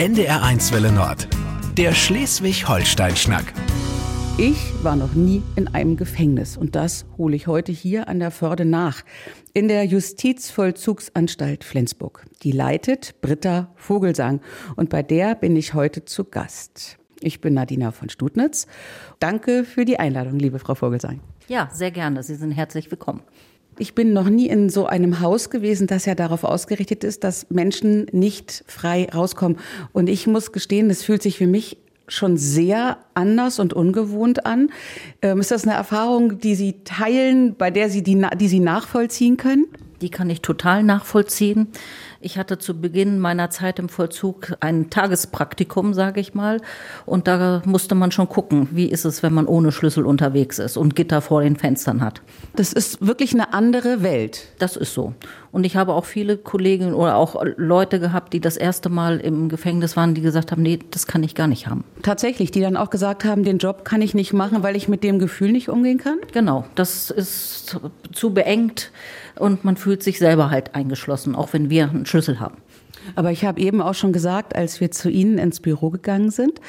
NDR1 0.00 0.72
Welle 0.72 0.90
Nord. 0.92 1.28
Der 1.76 1.92
Schleswig-Holstein-Schnack. 1.92 3.52
Ich 4.38 4.56
war 4.82 4.96
noch 4.96 5.12
nie 5.12 5.42
in 5.56 5.68
einem 5.68 5.98
Gefängnis 5.98 6.56
und 6.56 6.74
das 6.74 7.04
hole 7.18 7.36
ich 7.36 7.46
heute 7.46 7.70
hier 7.70 8.08
an 8.08 8.18
der 8.18 8.30
Förde 8.30 8.64
nach. 8.64 9.02
In 9.52 9.68
der 9.68 9.84
Justizvollzugsanstalt 9.84 11.64
Flensburg. 11.64 12.24
Die 12.42 12.52
leitet 12.52 13.20
Britta 13.20 13.74
Vogelsang 13.76 14.40
und 14.74 14.88
bei 14.88 15.02
der 15.02 15.34
bin 15.34 15.54
ich 15.54 15.74
heute 15.74 16.06
zu 16.06 16.24
Gast. 16.24 16.96
Ich 17.20 17.42
bin 17.42 17.52
Nadina 17.52 17.90
von 17.90 18.08
Stutnitz. 18.08 18.68
Danke 19.18 19.64
für 19.64 19.84
die 19.84 19.98
Einladung, 19.98 20.38
liebe 20.38 20.60
Frau 20.60 20.74
Vogelsang. 20.74 21.20
Ja, 21.46 21.68
sehr 21.74 21.90
gerne. 21.90 22.22
Sie 22.22 22.36
sind 22.36 22.52
herzlich 22.52 22.90
willkommen. 22.90 23.20
Ich 23.80 23.94
bin 23.94 24.12
noch 24.12 24.28
nie 24.28 24.46
in 24.46 24.68
so 24.68 24.84
einem 24.84 25.20
Haus 25.20 25.48
gewesen, 25.48 25.86
das 25.86 26.04
ja 26.04 26.14
darauf 26.14 26.44
ausgerichtet 26.44 27.02
ist, 27.02 27.24
dass 27.24 27.48
Menschen 27.48 28.06
nicht 28.12 28.62
frei 28.66 29.08
rauskommen. 29.08 29.56
Und 29.92 30.10
ich 30.10 30.26
muss 30.26 30.52
gestehen, 30.52 30.90
das 30.90 31.02
fühlt 31.02 31.22
sich 31.22 31.38
für 31.38 31.46
mich 31.46 31.78
schon 32.06 32.36
sehr 32.36 32.98
anders 33.14 33.58
und 33.58 33.72
ungewohnt 33.72 34.44
an. 34.44 34.68
Ähm, 35.22 35.40
ist 35.40 35.50
das 35.50 35.64
eine 35.64 35.74
Erfahrung, 35.74 36.40
die 36.40 36.56
Sie 36.56 36.74
teilen, 36.84 37.54
bei 37.56 37.70
der 37.70 37.88
Sie 37.88 38.02
die, 38.02 38.22
die 38.36 38.48
Sie 38.48 38.60
nachvollziehen 38.60 39.38
können? 39.38 39.66
Die 40.02 40.10
kann 40.10 40.28
ich 40.28 40.42
total 40.42 40.82
nachvollziehen. 40.82 41.68
Ich 42.22 42.36
hatte 42.36 42.58
zu 42.58 42.78
Beginn 42.78 43.18
meiner 43.18 43.48
Zeit 43.48 43.78
im 43.78 43.88
Vollzug 43.88 44.52
ein 44.60 44.90
Tagespraktikum, 44.90 45.94
sage 45.94 46.20
ich 46.20 46.34
mal. 46.34 46.60
Und 47.06 47.26
da 47.26 47.62
musste 47.64 47.94
man 47.94 48.12
schon 48.12 48.28
gucken, 48.28 48.68
wie 48.72 48.90
ist 48.90 49.06
es, 49.06 49.22
wenn 49.22 49.32
man 49.32 49.46
ohne 49.46 49.72
Schlüssel 49.72 50.04
unterwegs 50.04 50.58
ist 50.58 50.76
und 50.76 50.94
Gitter 50.94 51.22
vor 51.22 51.40
den 51.40 51.56
Fenstern 51.56 52.02
hat. 52.02 52.20
Das 52.54 52.74
ist 52.74 53.06
wirklich 53.06 53.32
eine 53.32 53.54
andere 53.54 54.02
Welt. 54.02 54.48
Das 54.58 54.76
ist 54.76 54.92
so. 54.92 55.14
Und 55.50 55.64
ich 55.64 55.76
habe 55.76 55.94
auch 55.94 56.04
viele 56.04 56.36
Kolleginnen 56.36 56.92
oder 56.92 57.16
auch 57.16 57.42
Leute 57.56 57.98
gehabt, 57.98 58.34
die 58.34 58.40
das 58.40 58.58
erste 58.58 58.90
Mal 58.90 59.18
im 59.18 59.48
Gefängnis 59.48 59.96
waren, 59.96 60.14
die 60.14 60.20
gesagt 60.20 60.52
haben, 60.52 60.62
nee, 60.62 60.78
das 60.90 61.06
kann 61.06 61.22
ich 61.22 61.34
gar 61.34 61.48
nicht 61.48 61.68
haben. 61.68 61.84
Tatsächlich, 62.02 62.50
die 62.50 62.60
dann 62.60 62.76
auch 62.76 62.90
gesagt 62.90 63.24
haben, 63.24 63.44
den 63.44 63.56
Job 63.56 63.86
kann 63.86 64.02
ich 64.02 64.14
nicht 64.14 64.34
machen, 64.34 64.62
weil 64.62 64.76
ich 64.76 64.88
mit 64.88 65.02
dem 65.02 65.18
Gefühl 65.18 65.52
nicht 65.52 65.70
umgehen 65.70 65.96
kann? 65.96 66.18
Genau, 66.32 66.66
das 66.74 67.10
ist 67.10 67.80
zu 68.12 68.34
beengt 68.34 68.92
und 69.40 69.64
man 69.64 69.76
fühlt 69.76 70.02
sich 70.02 70.18
selber 70.18 70.50
halt 70.50 70.74
eingeschlossen, 70.74 71.34
auch 71.34 71.52
wenn 71.52 71.70
wir 71.70 71.90
einen 71.90 72.06
Schlüssel 72.06 72.40
haben. 72.40 72.58
Aber 73.14 73.30
ich 73.32 73.44
habe 73.44 73.60
eben 73.60 73.80
auch 73.80 73.94
schon 73.94 74.12
gesagt, 74.12 74.54
als 74.54 74.80
wir 74.80 74.90
zu 74.90 75.10
Ihnen 75.10 75.38
ins 75.38 75.60
Büro 75.60 75.90
gegangen 75.90 76.30
sind, 76.30 76.60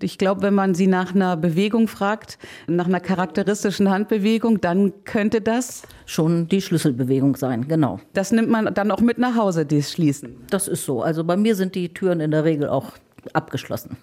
ich 0.00 0.18
glaube, 0.18 0.42
wenn 0.42 0.54
man 0.54 0.74
Sie 0.74 0.86
nach 0.86 1.14
einer 1.14 1.36
Bewegung 1.36 1.88
fragt, 1.88 2.38
nach 2.66 2.86
einer 2.86 3.00
charakteristischen 3.00 3.90
Handbewegung, 3.90 4.60
dann 4.60 4.92
könnte 5.04 5.40
das 5.40 5.82
schon 6.06 6.48
die 6.48 6.60
Schlüsselbewegung 6.60 7.36
sein, 7.36 7.68
genau. 7.68 8.00
Das 8.12 8.32
nimmt 8.32 8.50
man 8.50 8.72
dann 8.74 8.90
auch 8.90 9.00
mit 9.00 9.18
nach 9.18 9.36
Hause, 9.36 9.64
das 9.64 9.92
Schließen. 9.92 10.36
Das 10.50 10.68
ist 10.68 10.84
so. 10.84 11.02
Also 11.02 11.24
bei 11.24 11.36
mir 11.36 11.54
sind 11.54 11.74
die 11.74 11.92
Türen 11.92 12.20
in 12.20 12.30
der 12.30 12.44
Regel 12.44 12.68
auch 12.68 12.92
abgeschlossen. 13.32 13.96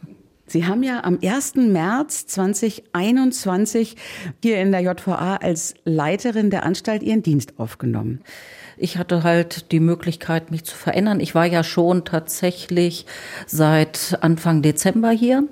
Sie 0.56 0.66
haben 0.66 0.84
ja 0.84 1.04
am 1.04 1.20
1. 1.22 1.56
März 1.56 2.28
2021 2.28 3.98
hier 4.42 4.62
in 4.62 4.72
der 4.72 4.80
JVA 4.80 5.36
als 5.36 5.74
Leiterin 5.84 6.50
der 6.50 6.64
Anstalt 6.64 7.04
Ihren 7.04 7.24
Dienst 7.24 7.60
aufgenommen. 7.60 8.22
Ich 8.78 8.98
hatte 8.98 9.24
halt 9.24 9.74
die 9.74 9.82
Möglichkeit, 9.82 10.52
mich 10.52 10.64
zu 10.64 10.74
verändern. 10.74 11.20
Ich 11.20 11.36
war 11.36 11.46
ja 11.46 11.62
schon 11.62 12.06
tatsächlich 12.06 13.06
seit 13.46 14.18
Anfang 14.22 14.62
Dezember 14.62 15.10
hier 15.10 15.44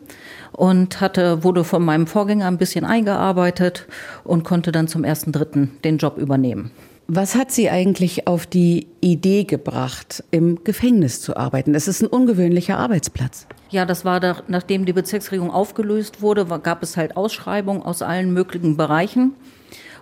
und 0.53 1.01
hatte, 1.01 1.43
wurde 1.43 1.63
von 1.63 1.83
meinem 1.83 2.07
Vorgänger 2.07 2.47
ein 2.47 2.57
bisschen 2.57 2.85
eingearbeitet 2.85 3.87
und 4.23 4.43
konnte 4.43 4.71
dann 4.71 4.87
zum 4.87 5.03
1.3. 5.03 5.81
den 5.83 5.97
Job 5.97 6.17
übernehmen. 6.17 6.71
Was 7.07 7.35
hat 7.35 7.51
Sie 7.51 7.69
eigentlich 7.69 8.27
auf 8.27 8.45
die 8.45 8.87
Idee 9.01 9.43
gebracht, 9.43 10.23
im 10.31 10.63
Gefängnis 10.63 11.19
zu 11.19 11.35
arbeiten? 11.35 11.73
Das 11.73 11.89
ist 11.89 12.01
ein 12.01 12.07
ungewöhnlicher 12.07 12.77
Arbeitsplatz. 12.77 13.45
Ja, 13.69 13.85
das 13.85 14.05
war 14.05 14.21
da, 14.21 14.37
nachdem 14.47 14.85
die 14.85 14.93
Bezirksregierung 14.93 15.51
aufgelöst 15.51 16.21
wurde, 16.21 16.45
gab 16.45 16.81
es 16.81 16.95
halt 16.95 17.17
Ausschreibungen 17.17 17.83
aus 17.83 18.01
allen 18.01 18.31
möglichen 18.33 18.77
Bereichen. 18.77 19.33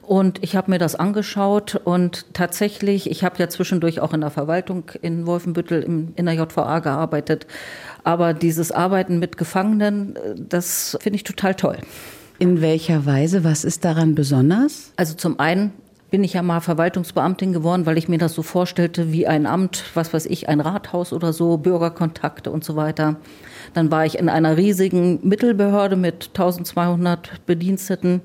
Und 0.01 0.43
ich 0.43 0.55
habe 0.55 0.71
mir 0.71 0.79
das 0.79 0.95
angeschaut 0.95 1.79
und 1.83 2.33
tatsächlich, 2.33 3.09
ich 3.09 3.23
habe 3.23 3.37
ja 3.37 3.49
zwischendurch 3.49 3.99
auch 3.99 4.13
in 4.13 4.21
der 4.21 4.31
Verwaltung 4.31 4.83
in 5.01 5.25
Wolfenbüttel 5.25 5.83
im, 5.83 6.13
in 6.15 6.25
der 6.25 6.35
JVA 6.35 6.79
gearbeitet. 6.79 7.45
Aber 8.03 8.33
dieses 8.33 8.71
Arbeiten 8.71 9.19
mit 9.19 9.37
Gefangenen, 9.37 10.15
das 10.35 10.97
finde 11.01 11.17
ich 11.17 11.23
total 11.23 11.55
toll. 11.55 11.77
In 12.39 12.61
welcher 12.61 13.05
Weise? 13.05 13.43
Was 13.43 13.63
ist 13.63 13.85
daran 13.85 14.15
besonders? 14.15 14.91
Also 14.95 15.13
zum 15.13 15.39
einen 15.39 15.71
bin 16.11 16.23
ich 16.25 16.33
ja 16.33 16.41
mal 16.41 16.59
Verwaltungsbeamtin 16.59 17.53
geworden, 17.53 17.85
weil 17.85 17.97
ich 17.97 18.09
mir 18.09 18.17
das 18.17 18.33
so 18.33 18.43
vorstellte 18.43 19.13
wie 19.13 19.27
ein 19.27 19.45
Amt, 19.45 19.85
was 19.93 20.13
weiß 20.13 20.25
ich, 20.25 20.49
ein 20.49 20.59
Rathaus 20.59 21.13
oder 21.13 21.31
so, 21.31 21.57
Bürgerkontakte 21.57 22.51
und 22.51 22.65
so 22.65 22.75
weiter. 22.75 23.15
Dann 23.73 23.91
war 23.91 24.05
ich 24.05 24.19
in 24.19 24.27
einer 24.27 24.57
riesigen 24.57 25.25
Mittelbehörde 25.25 25.95
mit 25.95 26.31
1200 26.33 27.45
Bediensteten 27.45 28.21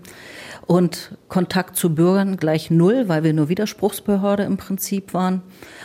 und 0.66 1.16
Kontakt 1.28 1.76
zu 1.76 1.94
Bürgern 1.94 2.36
gleich 2.36 2.70
null, 2.70 3.08
weil 3.08 3.22
wir 3.22 3.32
nur 3.32 3.48
Widerspruchsbehörde 3.48 4.42
im 4.42 4.56
Prinzip 4.56 5.14
waren. 5.14 5.42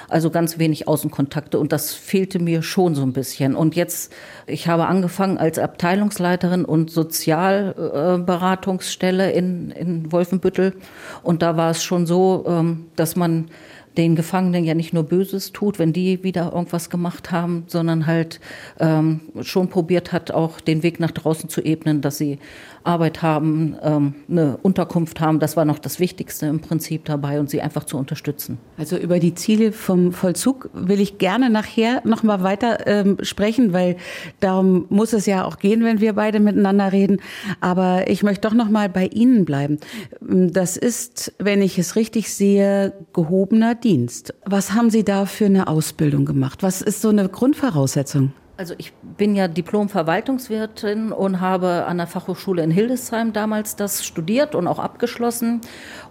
Also 0.10 0.32
ganz 0.32 0.58
wenig 0.58 0.88
Außenkontakte 0.88 1.60
und 1.60 1.72
das 1.72 1.94
fehlte 1.94 2.40
mir 2.40 2.64
schon 2.64 2.96
so 2.96 3.04
ein 3.04 3.14
bisschen. 3.14 3.56
Und 3.56 3.76
jetzt, 3.76 4.12
ich 4.48 4.68
habe 4.68 4.88
angefangen 4.88 5.38
als 5.38 5.60
Abteilungsleiterin 5.60 6.66
und 6.66 6.90
Sozialberatungsstelle 6.90 9.32
in, 9.32 9.70
in 9.72 10.12
Wolfenbüttel 10.12 10.74
und 11.22 11.44
da 11.44 11.58
war 11.58 11.70
es 11.72 11.84
schon 11.84 12.08
so, 12.08 12.46
ähm, 12.48 12.88
dass 12.96 13.16
man 13.16 13.52
den 13.98 14.16
Gefangenen 14.16 14.64
ja 14.64 14.74
nicht 14.74 14.94
nur 14.94 15.04
Böses 15.04 15.52
tut, 15.52 15.80
wenn 15.80 15.94
die 15.94 16.24
wieder 16.24 16.54
irgendwas 16.54 16.90
gemacht 16.90 17.32
haben, 17.32 17.64
sondern 17.68 18.08
halt 18.08 18.40
ähm, 18.80 19.22
schon 19.42 19.70
probiert 19.70 20.12
hat, 20.12 20.32
auch 20.32 20.62
den 20.62 20.84
Weg 20.84 21.00
nach 21.00 21.12
draußen 21.12 21.50
zu 21.50 21.62
ebnen, 21.62 22.02
dass 22.02 22.18
sie 22.18 22.40
Arbeit 22.84 23.22
haben, 23.22 23.76
ähm, 23.84 24.16
eine 24.30 24.58
Unterkunft 24.62 25.20
haben. 25.20 25.40
Das 25.40 25.56
war 25.56 25.66
noch 25.66 25.78
das 25.80 26.00
Wichtigste 26.00 26.48
im 26.48 26.62
Prinzip 26.62 27.06
dabei 27.06 27.40
und 27.40 27.50
sie 27.50 27.62
einfach 27.62 27.84
zu 27.84 27.98
unterstützen. 27.98 28.58
Also 28.78 28.98
über 28.98 29.20
die 29.20 29.36
Ziele 29.36 29.72
vom 29.72 30.14
Vollzug 30.14 30.70
will 30.74 31.00
ich 31.00 31.18
gerne 31.18 31.50
nachher 31.50 32.02
noch 32.06 32.24
mal 32.24 32.44
weiter 32.44 32.88
ähm, 32.88 33.18
sprechen, 33.22 33.74
weil 33.74 33.98
darum 34.40 34.86
muss 34.90 35.14
es 35.14 35.26
ja 35.26 35.46
auch 35.46 35.60
gehen, 35.60 35.84
wenn 35.84 36.02
wir 36.02 36.14
beide 36.14 36.40
miteinander 36.40 36.92
reden. 36.92 37.18
Aber 37.60 38.08
ich 38.08 38.24
möchte 38.24 38.48
doch 38.48 38.56
noch 38.56 38.70
mal 38.70 38.90
bei 38.90 39.08
Ihnen 39.08 39.46
bleiben. 39.46 39.78
Das 40.22 40.78
ist, 40.78 41.34
wenn 41.38 41.62
ich 41.62 41.78
es 41.78 41.96
richtig 41.96 42.34
sehe, 42.34 42.94
gehobener 43.14 43.76
Dienst. 43.84 44.34
Was 44.46 44.74
haben 44.74 44.90
Sie 44.90 45.04
da 45.04 45.26
für 45.26 45.46
eine 45.46 45.68
Ausbildung 45.68 46.26
gemacht? 46.26 46.64
Was 46.64 46.82
ist 46.82 47.02
so 47.02 47.10
eine 47.10 47.28
Grundvoraussetzung? 47.28 48.34
Also 48.62 48.76
ich 48.78 48.94
bin 49.18 49.36
ja 49.36 49.48
Diplom-Verwaltungswirtin 49.48 51.12
und 51.12 51.42
habe 51.42 51.86
an 51.88 51.98
der 51.98 52.06
Fachhochschule 52.06 52.62
in 52.62 52.70
Hildesheim 52.70 53.34
damals 53.34 53.76
das 53.76 54.06
studiert 54.06 54.54
und 54.54 54.68
auch 54.68 54.78
abgeschlossen 54.78 55.62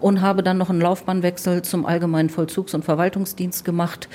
und 0.01 0.21
habe 0.21 0.43
dann 0.43 0.59
noch 0.59 0.69
einen 0.69 0.81
Laufbahnwechsel 0.81 1.63
zum 1.63 1.87
allgemeinen 1.87 2.29
Vollzugs- 2.29 2.75
und 2.75 2.85
Verwaltungsdienst 2.85 3.65
gemacht, 3.65 4.09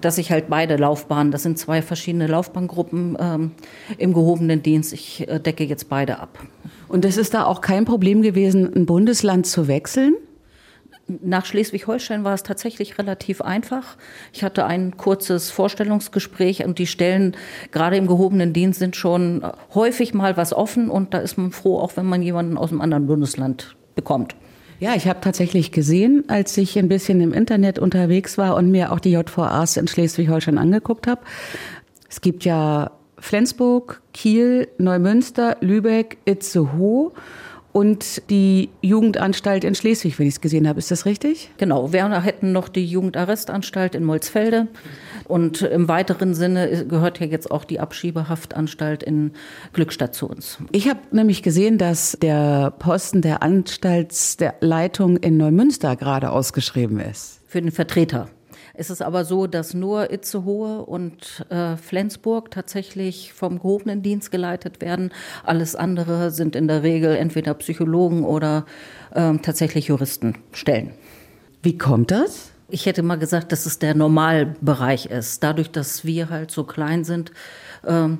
dass 0.00 0.16
ich 0.16 0.30
halt 0.30 0.48
beide 0.48 0.76
Laufbahnen, 0.76 1.32
das 1.32 1.42
sind 1.42 1.58
zwei 1.58 1.82
verschiedene 1.82 2.28
Laufbahngruppen 2.28 3.18
ähm, 3.20 3.50
im 3.98 4.14
gehobenen 4.14 4.62
Dienst, 4.62 4.94
ich 4.94 5.28
äh, 5.28 5.38
decke 5.38 5.64
jetzt 5.64 5.90
beide 5.90 6.18
ab. 6.18 6.38
Und 6.88 7.04
es 7.04 7.18
ist 7.18 7.34
da 7.34 7.44
auch 7.44 7.60
kein 7.60 7.84
Problem 7.84 8.22
gewesen, 8.22 8.72
ein 8.74 8.86
Bundesland 8.86 9.46
zu 9.46 9.68
wechseln? 9.68 10.14
Nach 11.08 11.46
Schleswig-Holstein 11.46 12.24
war 12.24 12.34
es 12.34 12.42
tatsächlich 12.42 12.98
relativ 12.98 13.40
einfach. 13.40 13.96
Ich 14.32 14.42
hatte 14.42 14.66
ein 14.66 14.96
kurzes 14.96 15.50
Vorstellungsgespräch 15.50 16.64
und 16.64 16.80
die 16.80 16.88
Stellen 16.88 17.36
gerade 17.70 17.96
im 17.96 18.08
gehobenen 18.08 18.52
Dienst 18.52 18.80
sind 18.80 18.96
schon 18.96 19.46
häufig 19.72 20.14
mal 20.14 20.36
was 20.36 20.52
offen 20.52 20.90
und 20.90 21.14
da 21.14 21.18
ist 21.18 21.38
man 21.38 21.52
froh, 21.52 21.78
auch 21.78 21.96
wenn 21.96 22.06
man 22.06 22.22
jemanden 22.22 22.58
aus 22.58 22.70
einem 22.70 22.80
anderen 22.80 23.06
Bundesland 23.06 23.76
bekommt. 23.94 24.34
Ja, 24.80 24.94
ich 24.94 25.06
habe 25.06 25.20
tatsächlich 25.20 25.70
gesehen, 25.70 26.24
als 26.28 26.56
ich 26.58 26.78
ein 26.78 26.88
bisschen 26.88 27.20
im 27.20 27.32
Internet 27.32 27.78
unterwegs 27.78 28.36
war 28.36 28.56
und 28.56 28.70
mir 28.70 28.92
auch 28.92 29.00
die 29.00 29.12
JVAs 29.12 29.76
in 29.76 29.86
Schleswig-Holstein 29.86 30.58
angeguckt 30.58 31.06
habe. 31.06 31.22
Es 32.10 32.20
gibt 32.20 32.44
ja 32.44 32.90
Flensburg, 33.18 34.02
Kiel, 34.12 34.68
Neumünster, 34.78 35.56
Lübeck, 35.60 36.18
Itzehoe 36.26 37.12
und 37.76 38.22
die 38.30 38.70
Jugendanstalt 38.80 39.62
in 39.62 39.74
Schleswig, 39.74 40.18
wenn 40.18 40.26
ich 40.26 40.36
es 40.36 40.40
gesehen 40.40 40.66
habe. 40.66 40.78
Ist 40.78 40.90
das 40.90 41.04
richtig? 41.04 41.50
Genau. 41.58 41.92
Wir 41.92 42.10
hätten 42.22 42.52
noch 42.52 42.70
die 42.70 42.86
Jugendarrestanstalt 42.86 43.94
in 43.94 44.02
Molsfelde. 44.02 44.68
Und 45.24 45.60
im 45.60 45.86
weiteren 45.86 46.32
Sinne 46.32 46.86
gehört 46.86 47.20
ja 47.20 47.26
jetzt 47.26 47.50
auch 47.50 47.64
die 47.64 47.78
Abschiebehaftanstalt 47.78 49.02
in 49.02 49.32
Glückstadt 49.74 50.14
zu 50.14 50.26
uns. 50.26 50.56
Ich 50.72 50.88
habe 50.88 51.00
nämlich 51.10 51.42
gesehen, 51.42 51.76
dass 51.76 52.16
der 52.22 52.70
Posten 52.78 53.20
der 53.20 53.42
Anstaltsleitung 53.42 55.18
in 55.18 55.36
Neumünster 55.36 55.96
gerade 55.96 56.30
ausgeschrieben 56.30 56.98
ist. 56.98 57.42
Für 57.46 57.60
den 57.60 57.72
Vertreter. 57.72 58.30
Es 58.78 58.90
ist 58.90 59.00
aber 59.00 59.24
so, 59.24 59.46
dass 59.46 59.72
nur 59.72 60.12
Itzehoe 60.12 60.84
und 60.84 61.46
äh, 61.48 61.76
Flensburg 61.76 62.50
tatsächlich 62.50 63.32
vom 63.32 63.56
gehobenen 63.56 64.02
Dienst 64.02 64.30
geleitet 64.30 64.82
werden. 64.82 65.12
Alles 65.44 65.74
andere 65.74 66.30
sind 66.30 66.54
in 66.54 66.68
der 66.68 66.82
Regel 66.82 67.16
entweder 67.16 67.54
Psychologen 67.54 68.22
oder 68.22 68.66
äh, 69.14 69.38
tatsächlich 69.38 69.86
Juristenstellen. 69.86 70.90
Wie 71.62 71.78
kommt 71.78 72.10
das? 72.10 72.50
Ich 72.68 72.84
hätte 72.84 73.02
mal 73.02 73.18
gesagt, 73.18 73.50
dass 73.50 73.64
es 73.64 73.78
der 73.78 73.94
Normalbereich 73.94 75.06
ist. 75.06 75.42
Dadurch, 75.42 75.70
dass 75.70 76.04
wir 76.04 76.28
halt 76.28 76.50
so 76.50 76.64
klein 76.64 77.04
sind, 77.04 77.32
ähm, 77.86 78.18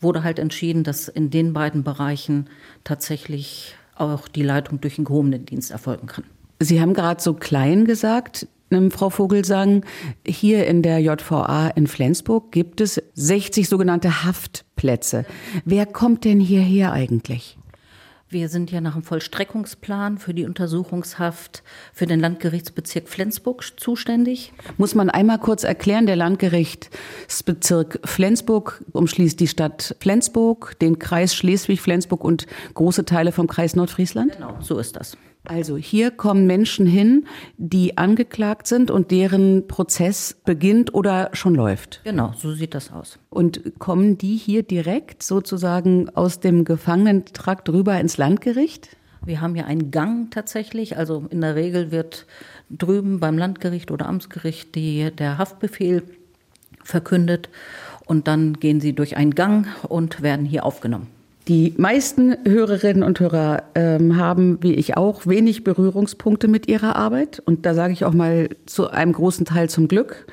wurde 0.00 0.22
halt 0.22 0.38
entschieden, 0.38 0.84
dass 0.84 1.08
in 1.08 1.30
den 1.30 1.52
beiden 1.52 1.82
Bereichen 1.82 2.48
tatsächlich 2.84 3.74
auch 3.96 4.28
die 4.28 4.44
Leitung 4.44 4.80
durch 4.80 4.94
den 4.94 5.06
gehobenen 5.06 5.44
Dienst 5.44 5.72
erfolgen 5.72 6.06
kann. 6.06 6.22
Sie 6.60 6.80
haben 6.80 6.94
gerade 6.94 7.20
so 7.20 7.34
klein 7.34 7.84
gesagt. 7.84 8.46
Frau 8.90 9.10
Vogelsang, 9.10 9.84
hier 10.26 10.66
in 10.66 10.82
der 10.82 10.98
JVA 10.98 11.68
in 11.68 11.86
Flensburg 11.86 12.52
gibt 12.52 12.80
es 12.80 13.02
60 13.14 13.68
sogenannte 13.68 14.24
Haftplätze. 14.24 15.24
Wer 15.64 15.86
kommt 15.86 16.24
denn 16.24 16.40
hierher 16.40 16.92
eigentlich? 16.92 17.58
Wir 18.30 18.50
sind 18.50 18.70
ja 18.70 18.82
nach 18.82 18.92
dem 18.92 19.02
Vollstreckungsplan 19.02 20.18
für 20.18 20.34
die 20.34 20.44
Untersuchungshaft 20.44 21.62
für 21.94 22.06
den 22.06 22.20
Landgerichtsbezirk 22.20 23.08
Flensburg 23.08 23.64
zuständig. 23.78 24.52
Muss 24.76 24.94
man 24.94 25.08
einmal 25.08 25.38
kurz 25.38 25.64
erklären, 25.64 26.04
der 26.04 26.16
Landgerichtsbezirk 26.16 28.00
Flensburg 28.04 28.84
umschließt 28.92 29.40
die 29.40 29.48
Stadt 29.48 29.96
Flensburg, 29.98 30.78
den 30.80 30.98
Kreis 30.98 31.34
Schleswig-Flensburg 31.34 32.22
und 32.22 32.46
große 32.74 33.06
Teile 33.06 33.32
vom 33.32 33.46
Kreis 33.46 33.74
Nordfriesland? 33.74 34.32
Genau, 34.32 34.58
so 34.60 34.78
ist 34.78 34.96
das. 34.96 35.16
Also 35.48 35.76
hier 35.76 36.10
kommen 36.10 36.46
Menschen 36.46 36.86
hin, 36.86 37.26
die 37.56 37.96
angeklagt 37.96 38.66
sind 38.66 38.90
und 38.90 39.10
deren 39.10 39.66
Prozess 39.66 40.36
beginnt 40.44 40.94
oder 40.94 41.30
schon 41.32 41.54
läuft. 41.54 42.00
Genau, 42.04 42.32
so 42.36 42.52
sieht 42.52 42.74
das 42.74 42.92
aus. 42.92 43.18
Und 43.30 43.78
kommen 43.78 44.18
die 44.18 44.36
hier 44.36 44.62
direkt 44.62 45.22
sozusagen 45.22 46.10
aus 46.10 46.40
dem 46.40 46.64
Gefangenentrakt 46.64 47.68
rüber 47.70 47.98
ins 47.98 48.18
Landgericht? 48.18 48.96
Wir 49.24 49.40
haben 49.40 49.56
ja 49.56 49.64
einen 49.64 49.90
Gang 49.90 50.30
tatsächlich. 50.30 50.96
Also 50.96 51.26
in 51.30 51.40
der 51.40 51.54
Regel 51.54 51.90
wird 51.90 52.26
drüben 52.70 53.18
beim 53.18 53.38
Landgericht 53.38 53.90
oder 53.90 54.06
Amtsgericht 54.06 54.74
die, 54.74 55.10
der 55.10 55.38
Haftbefehl 55.38 56.02
verkündet 56.84 57.48
und 58.06 58.28
dann 58.28 58.54
gehen 58.54 58.80
sie 58.80 58.94
durch 58.94 59.16
einen 59.16 59.34
Gang 59.34 59.66
und 59.88 60.22
werden 60.22 60.46
hier 60.46 60.64
aufgenommen. 60.64 61.08
Die 61.48 61.72
meisten 61.78 62.36
Hörerinnen 62.46 63.02
und 63.02 63.20
Hörer 63.20 63.62
ähm, 63.74 64.18
haben, 64.18 64.58
wie 64.60 64.74
ich 64.74 64.98
auch, 64.98 65.26
wenig 65.26 65.64
Berührungspunkte 65.64 66.46
mit 66.46 66.68
ihrer 66.68 66.94
Arbeit. 66.94 67.40
Und 67.42 67.64
da 67.64 67.72
sage 67.72 67.94
ich 67.94 68.04
auch 68.04 68.12
mal 68.12 68.50
zu 68.66 68.90
einem 68.90 69.14
großen 69.14 69.46
Teil 69.46 69.70
zum 69.70 69.88
Glück. 69.88 70.26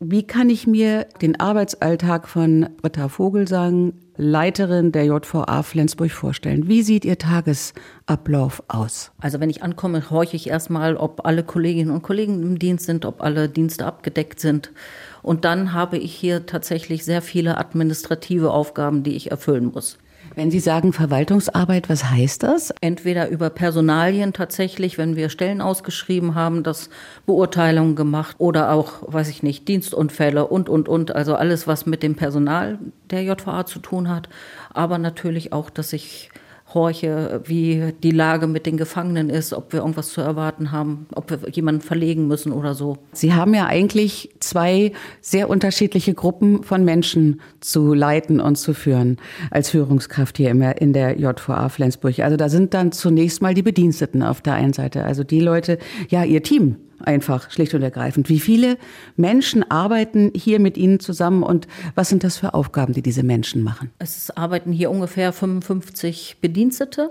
Wie 0.00 0.22
kann 0.22 0.48
ich 0.48 0.66
mir 0.66 1.08
den 1.20 1.38
Arbeitsalltag 1.38 2.26
von 2.26 2.70
Britta 2.80 3.10
Vogelsang, 3.10 3.92
Leiterin 4.16 4.92
der 4.92 5.04
JVA 5.04 5.62
Flensburg, 5.62 6.10
vorstellen? 6.10 6.68
Wie 6.68 6.82
sieht 6.82 7.04
Ihr 7.04 7.18
Tagesablauf 7.18 8.62
aus? 8.68 9.12
Also 9.18 9.40
wenn 9.40 9.50
ich 9.50 9.62
ankomme, 9.62 10.08
horche 10.08 10.36
ich 10.36 10.48
erstmal, 10.48 10.96
ob 10.96 11.26
alle 11.26 11.44
Kolleginnen 11.44 11.90
und 11.90 12.02
Kollegen 12.02 12.42
im 12.42 12.58
Dienst 12.58 12.86
sind, 12.86 13.04
ob 13.04 13.20
alle 13.20 13.50
Dienste 13.50 13.84
abgedeckt 13.84 14.40
sind. 14.40 14.72
Und 15.20 15.44
dann 15.44 15.74
habe 15.74 15.98
ich 15.98 16.14
hier 16.14 16.46
tatsächlich 16.46 17.04
sehr 17.04 17.20
viele 17.20 17.58
administrative 17.58 18.52
Aufgaben, 18.52 19.02
die 19.02 19.16
ich 19.16 19.30
erfüllen 19.30 19.72
muss. 19.74 19.98
Wenn 20.36 20.50
Sie 20.50 20.60
sagen 20.60 20.92
Verwaltungsarbeit, 20.92 21.88
was 21.88 22.10
heißt 22.10 22.42
das? 22.42 22.70
Entweder 22.82 23.30
über 23.30 23.48
Personalien 23.48 24.34
tatsächlich, 24.34 24.98
wenn 24.98 25.16
wir 25.16 25.30
Stellen 25.30 25.62
ausgeschrieben 25.62 26.34
haben, 26.34 26.62
das 26.62 26.90
Beurteilungen 27.24 27.96
gemacht 27.96 28.36
oder 28.38 28.70
auch, 28.72 29.00
weiß 29.06 29.30
ich 29.30 29.42
nicht, 29.42 29.66
Dienstunfälle 29.66 30.46
und, 30.46 30.68
und, 30.68 30.90
und. 30.90 31.16
Also 31.16 31.36
alles, 31.36 31.66
was 31.66 31.86
mit 31.86 32.02
dem 32.02 32.16
Personal 32.16 32.78
der 33.10 33.22
JVA 33.22 33.64
zu 33.64 33.78
tun 33.78 34.10
hat. 34.10 34.28
Aber 34.74 34.98
natürlich 34.98 35.54
auch, 35.54 35.70
dass 35.70 35.94
ich 35.94 36.28
horche, 36.74 37.42
wie 37.44 37.92
die 38.02 38.10
Lage 38.10 38.46
mit 38.46 38.66
den 38.66 38.76
Gefangenen 38.76 39.30
ist, 39.30 39.52
ob 39.52 39.72
wir 39.72 39.80
irgendwas 39.80 40.08
zu 40.08 40.20
erwarten 40.20 40.72
haben, 40.72 41.06
ob 41.14 41.30
wir 41.30 41.48
jemanden 41.50 41.80
verlegen 41.80 42.26
müssen 42.26 42.52
oder 42.52 42.74
so. 42.74 42.98
Sie 43.12 43.34
haben 43.34 43.54
ja 43.54 43.66
eigentlich 43.66 44.34
zwei 44.40 44.92
sehr 45.20 45.48
unterschiedliche 45.48 46.14
Gruppen 46.14 46.64
von 46.64 46.84
Menschen 46.84 47.40
zu 47.60 47.94
leiten 47.94 48.40
und 48.40 48.56
zu 48.56 48.74
führen 48.74 49.18
als 49.50 49.70
Führungskraft 49.70 50.36
hier 50.36 50.50
in 50.50 50.92
der 50.92 51.18
JVA 51.18 51.68
Flensburg. 51.68 52.18
Also 52.18 52.36
da 52.36 52.48
sind 52.48 52.74
dann 52.74 52.92
zunächst 52.92 53.42
mal 53.42 53.54
die 53.54 53.62
Bediensteten 53.62 54.22
auf 54.22 54.40
der 54.40 54.54
einen 54.54 54.72
Seite, 54.72 55.04
also 55.04 55.22
die 55.24 55.40
Leute, 55.40 55.78
ja, 56.08 56.24
ihr 56.24 56.42
Team, 56.42 56.76
einfach, 57.00 57.50
schlicht 57.50 57.74
und 57.74 57.82
ergreifend. 57.82 58.28
Wie 58.28 58.40
viele 58.40 58.78
Menschen 59.16 59.70
arbeiten 59.70 60.32
hier 60.34 60.60
mit 60.60 60.76
Ihnen 60.76 61.00
zusammen 61.00 61.42
und 61.42 61.68
was 61.94 62.08
sind 62.08 62.24
das 62.24 62.38
für 62.38 62.54
Aufgaben, 62.54 62.92
die 62.92 63.02
diese 63.02 63.22
Menschen 63.22 63.62
machen? 63.62 63.90
Es 63.98 64.30
arbeiten 64.30 64.72
hier 64.72 64.90
ungefähr 64.90 65.32
55 65.32 66.38
Bedienstete. 66.40 67.10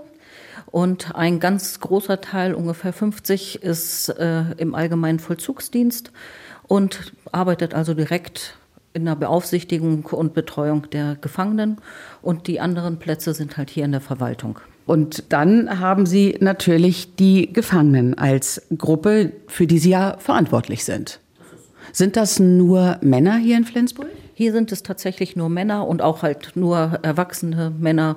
Und 0.66 1.14
ein 1.14 1.38
ganz 1.38 1.80
großer 1.80 2.20
Teil, 2.20 2.52
ungefähr 2.52 2.92
50, 2.92 3.62
ist 3.62 4.08
äh, 4.08 4.42
im 4.56 4.74
allgemeinen 4.74 5.20
Vollzugsdienst 5.20 6.10
und 6.66 7.12
arbeitet 7.30 7.72
also 7.72 7.94
direkt 7.94 8.56
in 8.96 9.04
der 9.04 9.14
Beaufsichtigung 9.14 10.06
und 10.06 10.34
Betreuung 10.34 10.90
der 10.90 11.16
Gefangenen. 11.20 11.76
Und 12.22 12.48
die 12.48 12.58
anderen 12.58 12.98
Plätze 12.98 13.34
sind 13.34 13.56
halt 13.56 13.70
hier 13.70 13.84
in 13.84 13.92
der 13.92 14.00
Verwaltung. 14.00 14.58
Und 14.86 15.24
dann 15.32 15.80
haben 15.80 16.06
Sie 16.06 16.36
natürlich 16.40 17.14
die 17.16 17.52
Gefangenen 17.52 18.16
als 18.16 18.66
Gruppe, 18.76 19.32
für 19.46 19.66
die 19.66 19.78
Sie 19.78 19.90
ja 19.90 20.16
verantwortlich 20.18 20.84
sind. 20.84 21.20
Sind 21.92 22.16
das 22.16 22.40
nur 22.40 22.98
Männer 23.02 23.36
hier 23.36 23.56
in 23.56 23.64
Flensburg? 23.64 24.08
Hier 24.38 24.52
sind 24.52 24.70
es 24.70 24.82
tatsächlich 24.82 25.34
nur 25.34 25.48
Männer 25.48 25.88
und 25.88 26.02
auch 26.02 26.22
halt 26.22 26.56
nur 26.56 26.98
erwachsene 27.00 27.70
Männer, 27.70 28.16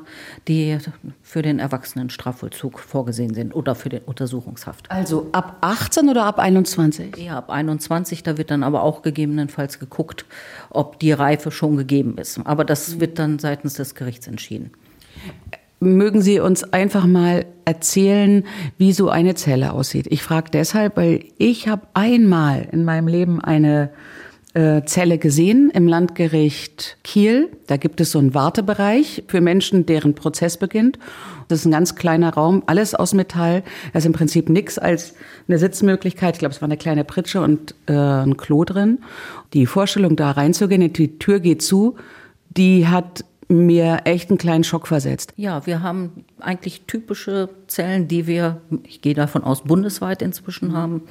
die 0.50 0.78
für 1.22 1.42
den 1.42 1.60
Erwachsenenstrafvollzug 1.60 2.78
vorgesehen 2.78 3.34
sind 3.34 3.56
oder 3.56 3.74
für 3.74 3.88
den 3.88 4.02
Untersuchungshaft. 4.02 4.92
Also 4.92 5.30
ab 5.32 5.60
18 5.62 6.10
oder 6.10 6.26
ab 6.26 6.38
21? 6.38 7.16
Ja, 7.16 7.38
ab 7.38 7.50
21. 7.50 8.22
Da 8.24 8.38
wird 8.38 8.52
dann 8.52 8.64
aber 8.64 8.84
auch 8.84 9.02
gegebenenfalls 9.02 9.80
geguckt, 9.80 10.26
ob 10.70 11.00
die 11.00 11.14
Reife 11.14 11.52
schon 11.52 11.78
gegeben 11.78 12.18
ist. 12.18 12.38
Aber 12.44 12.66
das 12.66 13.00
wird 13.00 13.18
dann 13.18 13.40
seitens 13.40 13.76
des 13.76 13.96
Gerichts 13.96 14.28
entschieden. 14.28 14.72
Mögen 15.80 16.22
Sie 16.22 16.42
uns 16.42 16.66
einfach 16.74 17.06
mal 17.06 17.46
erzählen, 17.64 18.46
wie 18.78 18.92
so 18.92 19.08
eine 19.08 19.36
Zelle 19.36 19.72
aussieht? 19.72 20.08
Ich 20.10 20.22
frage 20.22 20.52
deshalb, 20.52 20.98
weil 20.98 21.24
ich 21.38 21.70
habe 21.70 21.88
einmal 21.94 22.68
in 22.74 22.84
meinem 22.84 23.08
Leben 23.08 23.40
eine 23.40 23.92
äh, 24.54 24.84
Zelle 24.86 25.18
gesehen 25.18 25.70
im 25.74 25.88
Landgericht 25.88 26.98
Kiel. 27.04 27.50
Da 27.68 27.78
gibt 27.78 28.02
es 28.02 28.12
so 28.12 28.20
einen 28.20 28.34
Wartebereich 28.34 29.24
für 29.28 29.42
Menschen, 29.42 29.86
deren 29.86 30.16
Prozess 30.16 30.58
beginnt. 30.58 30.98
Das 31.48 31.60
ist 31.60 31.66
ein 31.66 31.72
ganz 31.72 31.96
kleiner 31.96 32.34
Raum, 32.34 32.64
alles 32.66 32.96
aus 32.96 33.14
Metall. 33.14 33.64
Da 33.94 34.00
ist 34.00 34.06
im 34.06 34.14
Prinzip 34.14 34.50
nichts 34.50 34.78
als 34.78 35.14
eine 35.48 35.58
Sitzmöglichkeit. 35.58 36.36
Ich 36.36 36.40
glaube, 36.40 36.54
es 36.54 36.62
war 36.62 36.68
eine 36.68 36.78
kleine 36.78 37.04
Pritsche 37.04 37.42
und 37.42 37.76
äh, 37.88 37.94
ein 37.94 38.38
Klo 38.38 38.66
drin. 38.66 39.00
Die 39.54 39.66
Vorstellung, 39.66 40.16
da 40.16 40.32
reinzugehen, 40.32 40.94
die 40.94 41.20
Tür 41.20 41.40
geht 41.40 41.62
zu, 41.62 41.96
die 42.50 42.88
hat 42.88 43.26
mir 43.50 44.02
echt 44.06 44.30
einen 44.30 44.38
kleinen 44.38 44.64
Schock 44.64 44.88
versetzt. 44.88 45.34
Ja, 45.36 45.66
wir 45.66 45.82
haben 45.82 46.24
eigentlich 46.40 46.82
typische 46.86 47.50
Zellen, 47.68 48.08
die 48.08 48.28
wir, 48.28 48.62
ich 48.84 49.02
gehe 49.02 49.16
davon 49.16 49.44
aus, 49.44 49.64
bundesweit 49.64 50.22
inzwischen 50.22 50.74
haben. 50.74 51.02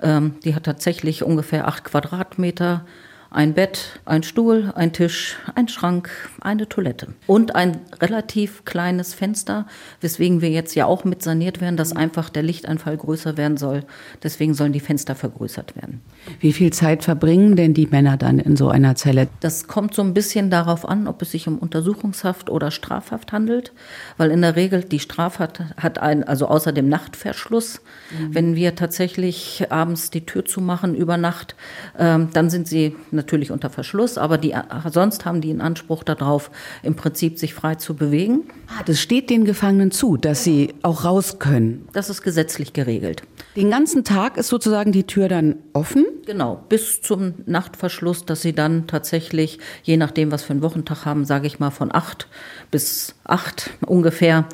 Ähm, 0.00 0.34
die 0.44 0.54
hat 0.54 0.64
tatsächlich 0.64 1.24
ungefähr 1.24 1.66
acht 1.66 1.84
Quadratmeter 1.84 2.84
ein 3.30 3.52
Bett, 3.52 4.00
ein 4.06 4.22
Stuhl, 4.22 4.72
ein 4.74 4.92
Tisch, 4.92 5.36
ein 5.54 5.68
Schrank, 5.68 6.10
eine 6.40 6.68
Toilette 6.68 7.08
und 7.26 7.54
ein 7.54 7.80
relativ 8.00 8.64
kleines 8.64 9.12
Fenster, 9.12 9.66
weswegen 10.00 10.40
wir 10.40 10.48
jetzt 10.48 10.74
ja 10.74 10.86
auch 10.86 11.04
mit 11.04 11.22
saniert 11.22 11.60
werden, 11.60 11.76
dass 11.76 11.94
einfach 11.94 12.30
der 12.30 12.42
Lichteinfall 12.42 12.96
größer 12.96 13.36
werden 13.36 13.58
soll. 13.58 13.84
Deswegen 14.22 14.54
sollen 14.54 14.72
die 14.72 14.80
Fenster 14.80 15.14
vergrößert 15.14 15.76
werden. 15.76 16.00
Wie 16.40 16.54
viel 16.54 16.72
Zeit 16.72 17.04
verbringen 17.04 17.56
denn 17.56 17.74
die 17.74 17.86
Männer 17.86 18.16
dann 18.16 18.38
in 18.38 18.56
so 18.56 18.68
einer 18.68 18.94
Zelle? 18.94 19.28
Das 19.40 19.68
kommt 19.68 19.94
so 19.94 20.00
ein 20.00 20.14
bisschen 20.14 20.48
darauf 20.50 20.88
an, 20.88 21.06
ob 21.06 21.20
es 21.20 21.32
sich 21.32 21.46
um 21.48 21.58
Untersuchungshaft 21.58 22.48
oder 22.48 22.70
Strafhaft 22.70 23.32
handelt, 23.32 23.72
weil 24.16 24.30
in 24.30 24.40
der 24.40 24.56
Regel 24.56 24.84
die 24.84 25.00
Strafhaft 25.00 25.60
hat 25.76 25.98
ein, 25.98 26.24
also 26.24 26.46
außer 26.48 26.72
dem 26.72 26.88
Nachtverschluss, 26.88 27.82
mhm. 28.10 28.34
wenn 28.34 28.56
wir 28.56 28.74
tatsächlich 28.74 29.66
abends 29.70 30.08
die 30.08 30.24
Tür 30.24 30.46
zumachen 30.46 30.94
über 30.94 31.18
Nacht, 31.18 31.56
ähm, 31.98 32.28
dann 32.32 32.48
sind 32.48 32.66
sie 32.66 32.96
natürlich 33.18 33.50
unter 33.50 33.68
Verschluss, 33.68 34.16
aber 34.16 34.38
die, 34.38 34.54
sonst 34.90 35.26
haben 35.26 35.42
die 35.42 35.50
einen 35.50 35.60
Anspruch 35.60 36.02
darauf, 36.04 36.50
im 36.82 36.96
Prinzip 36.96 37.38
sich 37.38 37.52
frei 37.52 37.74
zu 37.74 37.94
bewegen. 37.94 38.44
Ah, 38.68 38.82
das 38.86 39.00
steht 39.00 39.28
den 39.28 39.44
Gefangenen 39.44 39.90
zu, 39.90 40.16
dass 40.16 40.44
sie 40.44 40.74
auch 40.82 41.04
raus 41.04 41.38
können. 41.38 41.86
Das 41.92 42.08
ist 42.08 42.22
gesetzlich 42.22 42.72
geregelt. 42.72 43.22
Den 43.56 43.70
ganzen 43.70 44.04
Tag 44.04 44.36
ist 44.36 44.48
sozusagen 44.48 44.92
die 44.92 45.04
Tür 45.04 45.28
dann 45.28 45.56
offen? 45.72 46.06
Genau, 46.26 46.64
bis 46.68 47.02
zum 47.02 47.34
Nachtverschluss, 47.46 48.24
dass 48.24 48.42
sie 48.42 48.52
dann 48.52 48.86
tatsächlich, 48.86 49.58
je 49.82 49.96
nachdem, 49.96 50.30
was 50.30 50.44
für 50.44 50.52
einen 50.52 50.62
Wochentag 50.62 51.04
haben, 51.04 51.24
sage 51.24 51.46
ich 51.46 51.58
mal 51.58 51.70
von 51.70 51.92
acht 51.92 52.28
bis 52.70 53.14
acht 53.24 53.70
ungefähr, 53.84 54.46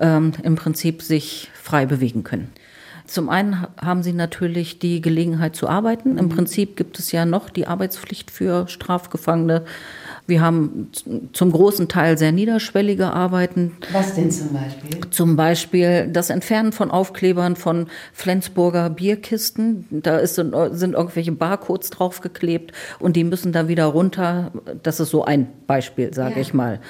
ähm, 0.00 0.32
im 0.42 0.54
Prinzip 0.56 1.02
sich 1.02 1.50
frei 1.54 1.86
bewegen 1.86 2.22
können. 2.22 2.52
Zum 3.06 3.28
einen 3.28 3.66
haben 3.80 4.02
sie 4.02 4.12
natürlich 4.12 4.78
die 4.78 5.00
Gelegenheit 5.00 5.56
zu 5.56 5.68
arbeiten. 5.68 6.18
Im 6.18 6.26
mhm. 6.26 6.30
Prinzip 6.30 6.76
gibt 6.76 6.98
es 6.98 7.12
ja 7.12 7.24
noch 7.24 7.50
die 7.50 7.66
Arbeitspflicht 7.66 8.30
für 8.30 8.68
Strafgefangene. 8.68 9.64
Wir 10.26 10.40
haben 10.40 10.90
zum 11.32 11.50
großen 11.50 11.88
Teil 11.88 12.16
sehr 12.16 12.30
niederschwellige 12.30 13.12
Arbeiten. 13.12 13.76
Was 13.92 14.14
denn 14.14 14.30
zum 14.30 14.52
Beispiel? 14.52 15.10
Zum 15.10 15.36
Beispiel 15.36 16.08
das 16.12 16.30
Entfernen 16.30 16.70
von 16.70 16.92
Aufklebern 16.92 17.56
von 17.56 17.88
Flensburger 18.12 18.88
Bierkisten. 18.88 19.86
Da 19.90 20.18
ist, 20.18 20.36
sind 20.36 20.54
irgendwelche 20.94 21.32
Barcodes 21.32 21.90
draufgeklebt 21.90 22.72
und 23.00 23.16
die 23.16 23.24
müssen 23.24 23.52
da 23.52 23.66
wieder 23.66 23.86
runter. 23.86 24.52
Das 24.82 25.00
ist 25.00 25.10
so 25.10 25.24
ein 25.24 25.48
Beispiel, 25.66 26.14
sage 26.14 26.36
ja. 26.36 26.40
ich 26.40 26.54
mal. 26.54 26.80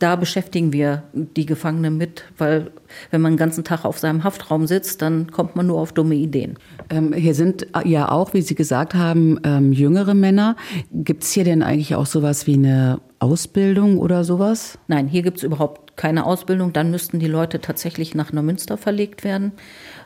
Da 0.00 0.16
beschäftigen 0.16 0.72
wir 0.72 1.04
die 1.12 1.46
Gefangenen 1.46 1.96
mit, 1.96 2.24
weil 2.38 2.72
wenn 3.10 3.20
man 3.20 3.32
den 3.32 3.38
ganzen 3.38 3.64
Tag 3.64 3.84
auf 3.84 3.98
seinem 3.98 4.24
Haftraum 4.24 4.66
sitzt, 4.66 5.02
dann 5.02 5.30
kommt 5.30 5.56
man 5.56 5.66
nur 5.66 5.78
auf 5.78 5.92
dumme 5.92 6.14
Ideen. 6.14 6.58
Ähm, 6.90 7.12
hier 7.12 7.34
sind 7.34 7.66
ja 7.84 8.10
auch, 8.10 8.34
wie 8.34 8.42
Sie 8.42 8.54
gesagt 8.54 8.94
haben, 8.94 9.38
ähm, 9.44 9.72
jüngere 9.72 10.14
Männer. 10.14 10.56
Gibt 10.92 11.24
es 11.24 11.32
hier 11.32 11.44
denn 11.44 11.62
eigentlich 11.62 11.94
auch 11.94 12.06
sowas 12.06 12.46
wie 12.46 12.54
eine 12.54 13.00
Ausbildung 13.18 13.98
oder 13.98 14.24
sowas? 14.24 14.78
Nein, 14.88 15.08
hier 15.08 15.22
gibt 15.22 15.38
es 15.38 15.42
überhaupt 15.42 15.96
keine 15.96 16.24
Ausbildung. 16.24 16.72
Dann 16.72 16.90
müssten 16.90 17.18
die 17.18 17.26
Leute 17.26 17.60
tatsächlich 17.60 18.14
nach 18.14 18.32
Neumünster 18.32 18.76
verlegt 18.76 19.24
werden. 19.24 19.52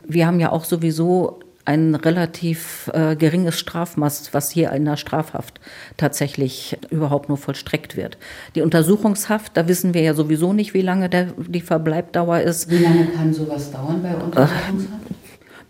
Wir 0.05 0.27
haben 0.27 0.39
ja 0.39 0.51
auch 0.51 0.65
sowieso 0.65 1.39
ein 1.65 1.95
relativ 1.95 2.89
äh, 2.93 3.15
geringes 3.15 3.59
Strafmaß, 3.59 4.33
was 4.33 4.51
hier 4.51 4.71
in 4.71 4.85
der 4.85 4.97
Strafhaft 4.97 5.59
tatsächlich 5.97 6.77
überhaupt 6.91 7.27
nur 7.27 7.37
vollstreckt 7.37 7.97
wird. 7.97 8.17
Die 8.53 8.61
Untersuchungshaft, 8.61 9.57
da 9.57 9.67
wissen 9.67 9.93
wir 9.93 10.01
ja 10.01 10.13
sowieso 10.13 10.53
nicht, 10.53 10.73
wie 10.73 10.81
lange 10.81 11.09
der, 11.09 11.27
die 11.37 11.61
Verbleibdauer 11.61 12.41
ist. 12.41 12.69
Wie 12.69 12.77
lange 12.77 13.07
kann 13.07 13.33
sowas 13.33 13.71
dauern 13.71 14.01
bei 14.01 14.15
Untersuchungshaft? 14.15 15.15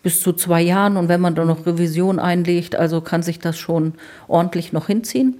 bis 0.03 0.21
zu 0.21 0.33
zwei 0.33 0.61
Jahren 0.61 0.97
und 0.97 1.09
wenn 1.09 1.19
man 1.19 1.33
dann 1.33 1.47
noch 1.47 1.65
Revision 1.65 2.19
einlegt, 2.19 2.75
also 2.75 3.01
kann 3.01 3.23
sich 3.23 3.39
das 3.39 3.57
schon 3.57 3.93
ordentlich 4.27 4.71
noch 4.71 4.85
hinziehen. 4.85 5.39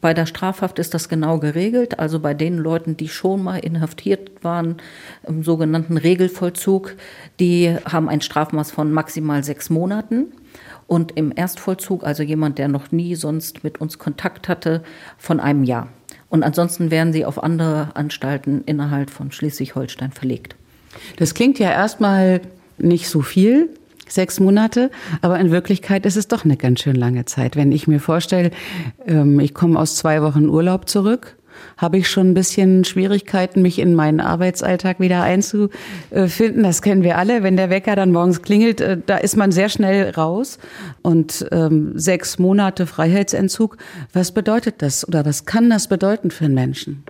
Bei 0.00 0.14
der 0.14 0.26
Strafhaft 0.26 0.78
ist 0.78 0.94
das 0.94 1.08
genau 1.08 1.38
geregelt. 1.38 1.98
Also 1.98 2.20
bei 2.20 2.32
den 2.34 2.56
Leuten, 2.56 2.96
die 2.96 3.08
schon 3.08 3.42
mal 3.42 3.58
inhaftiert 3.58 4.42
waren 4.42 4.76
im 5.26 5.42
sogenannten 5.42 5.96
Regelvollzug, 5.96 6.96
die 7.38 7.76
haben 7.84 8.08
ein 8.08 8.20
Strafmaß 8.20 8.70
von 8.70 8.92
maximal 8.92 9.44
sechs 9.44 9.68
Monaten. 9.68 10.26
Und 10.86 11.12
im 11.16 11.32
Erstvollzug, 11.34 12.02
also 12.02 12.22
jemand, 12.22 12.58
der 12.58 12.68
noch 12.68 12.90
nie 12.90 13.14
sonst 13.14 13.62
mit 13.62 13.80
uns 13.80 13.98
Kontakt 13.98 14.48
hatte, 14.48 14.82
von 15.18 15.38
einem 15.38 15.64
Jahr. 15.64 15.88
Und 16.28 16.42
ansonsten 16.42 16.90
werden 16.90 17.12
sie 17.12 17.24
auf 17.24 17.42
andere 17.42 17.90
Anstalten 17.94 18.62
innerhalb 18.64 19.10
von 19.10 19.30
Schleswig-Holstein 19.30 20.12
verlegt. 20.12 20.56
Das 21.16 21.34
klingt 21.34 21.58
ja 21.58 21.70
erstmal 21.70 22.40
nicht 22.78 23.08
so 23.08 23.20
viel, 23.20 23.68
sechs 24.10 24.40
Monate, 24.40 24.90
aber 25.22 25.38
in 25.38 25.50
Wirklichkeit 25.50 26.06
ist 26.06 26.16
es 26.16 26.28
doch 26.28 26.44
eine 26.44 26.56
ganz 26.56 26.80
schön 26.80 26.96
lange 26.96 27.24
Zeit. 27.24 27.56
Wenn 27.56 27.72
ich 27.72 27.86
mir 27.86 28.00
vorstelle, 28.00 28.50
ähm, 29.06 29.40
ich 29.40 29.54
komme 29.54 29.78
aus 29.78 29.96
zwei 29.96 30.22
Wochen 30.22 30.48
Urlaub 30.48 30.88
zurück, 30.88 31.36
habe 31.76 31.98
ich 31.98 32.08
schon 32.08 32.30
ein 32.30 32.34
bisschen 32.34 32.84
Schwierigkeiten, 32.84 33.62
mich 33.62 33.78
in 33.78 33.94
meinen 33.94 34.20
Arbeitsalltag 34.20 35.00
wieder 35.00 35.22
einzufinden. 35.22 36.62
Das 36.62 36.82
kennen 36.82 37.02
wir 37.02 37.18
alle. 37.18 37.42
Wenn 37.42 37.56
der 37.56 37.70
Wecker 37.70 37.96
dann 37.96 38.12
morgens 38.12 38.42
klingelt, 38.42 38.80
äh, 38.80 38.98
da 39.04 39.16
ist 39.16 39.36
man 39.36 39.52
sehr 39.52 39.68
schnell 39.68 40.10
raus. 40.10 40.58
Und 41.02 41.46
ähm, 41.52 41.92
sechs 41.94 42.38
Monate 42.38 42.86
Freiheitsentzug, 42.86 43.76
was 44.12 44.32
bedeutet 44.32 44.76
das 44.78 45.06
oder 45.06 45.24
was 45.24 45.44
kann 45.44 45.70
das 45.70 45.88
bedeuten 45.88 46.30
für 46.30 46.46
einen 46.46 46.54
Menschen? 46.54 47.04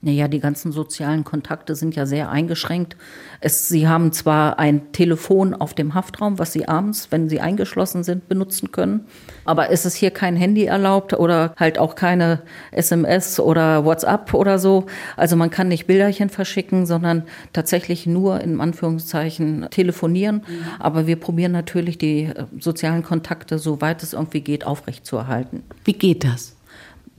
Naja, 0.00 0.28
die 0.28 0.38
ganzen 0.38 0.70
sozialen 0.70 1.24
Kontakte 1.24 1.74
sind 1.74 1.96
ja 1.96 2.06
sehr 2.06 2.30
eingeschränkt. 2.30 2.96
Es, 3.40 3.66
sie 3.66 3.88
haben 3.88 4.12
zwar 4.12 4.60
ein 4.60 4.92
Telefon 4.92 5.54
auf 5.54 5.74
dem 5.74 5.94
Haftraum, 5.94 6.38
was 6.38 6.52
sie 6.52 6.68
abends, 6.68 7.08
wenn 7.10 7.28
sie 7.28 7.40
eingeschlossen 7.40 8.04
sind, 8.04 8.28
benutzen 8.28 8.70
können, 8.70 9.06
aber 9.44 9.70
es 9.70 9.84
ist 9.84 9.96
hier 9.96 10.12
kein 10.12 10.36
Handy 10.36 10.66
erlaubt 10.66 11.14
oder 11.14 11.52
halt 11.56 11.80
auch 11.80 11.96
keine 11.96 12.42
SMS 12.70 13.40
oder 13.40 13.84
WhatsApp 13.84 14.34
oder 14.34 14.60
so. 14.60 14.86
Also 15.16 15.34
man 15.34 15.50
kann 15.50 15.66
nicht 15.66 15.88
Bilderchen 15.88 16.28
verschicken, 16.28 16.86
sondern 16.86 17.24
tatsächlich 17.52 18.06
nur 18.06 18.40
in 18.40 18.60
Anführungszeichen 18.60 19.66
telefonieren. 19.70 20.42
Mhm. 20.46 20.66
Aber 20.78 21.08
wir 21.08 21.16
probieren 21.16 21.52
natürlich 21.52 21.98
die 21.98 22.24
äh, 22.24 22.44
sozialen 22.60 23.02
Kontakte, 23.02 23.58
soweit 23.58 24.02
es 24.04 24.12
irgendwie 24.12 24.42
geht, 24.42 24.64
aufrechtzuerhalten. 24.64 25.64
Wie 25.84 25.94
geht 25.94 26.22
das? 26.22 26.57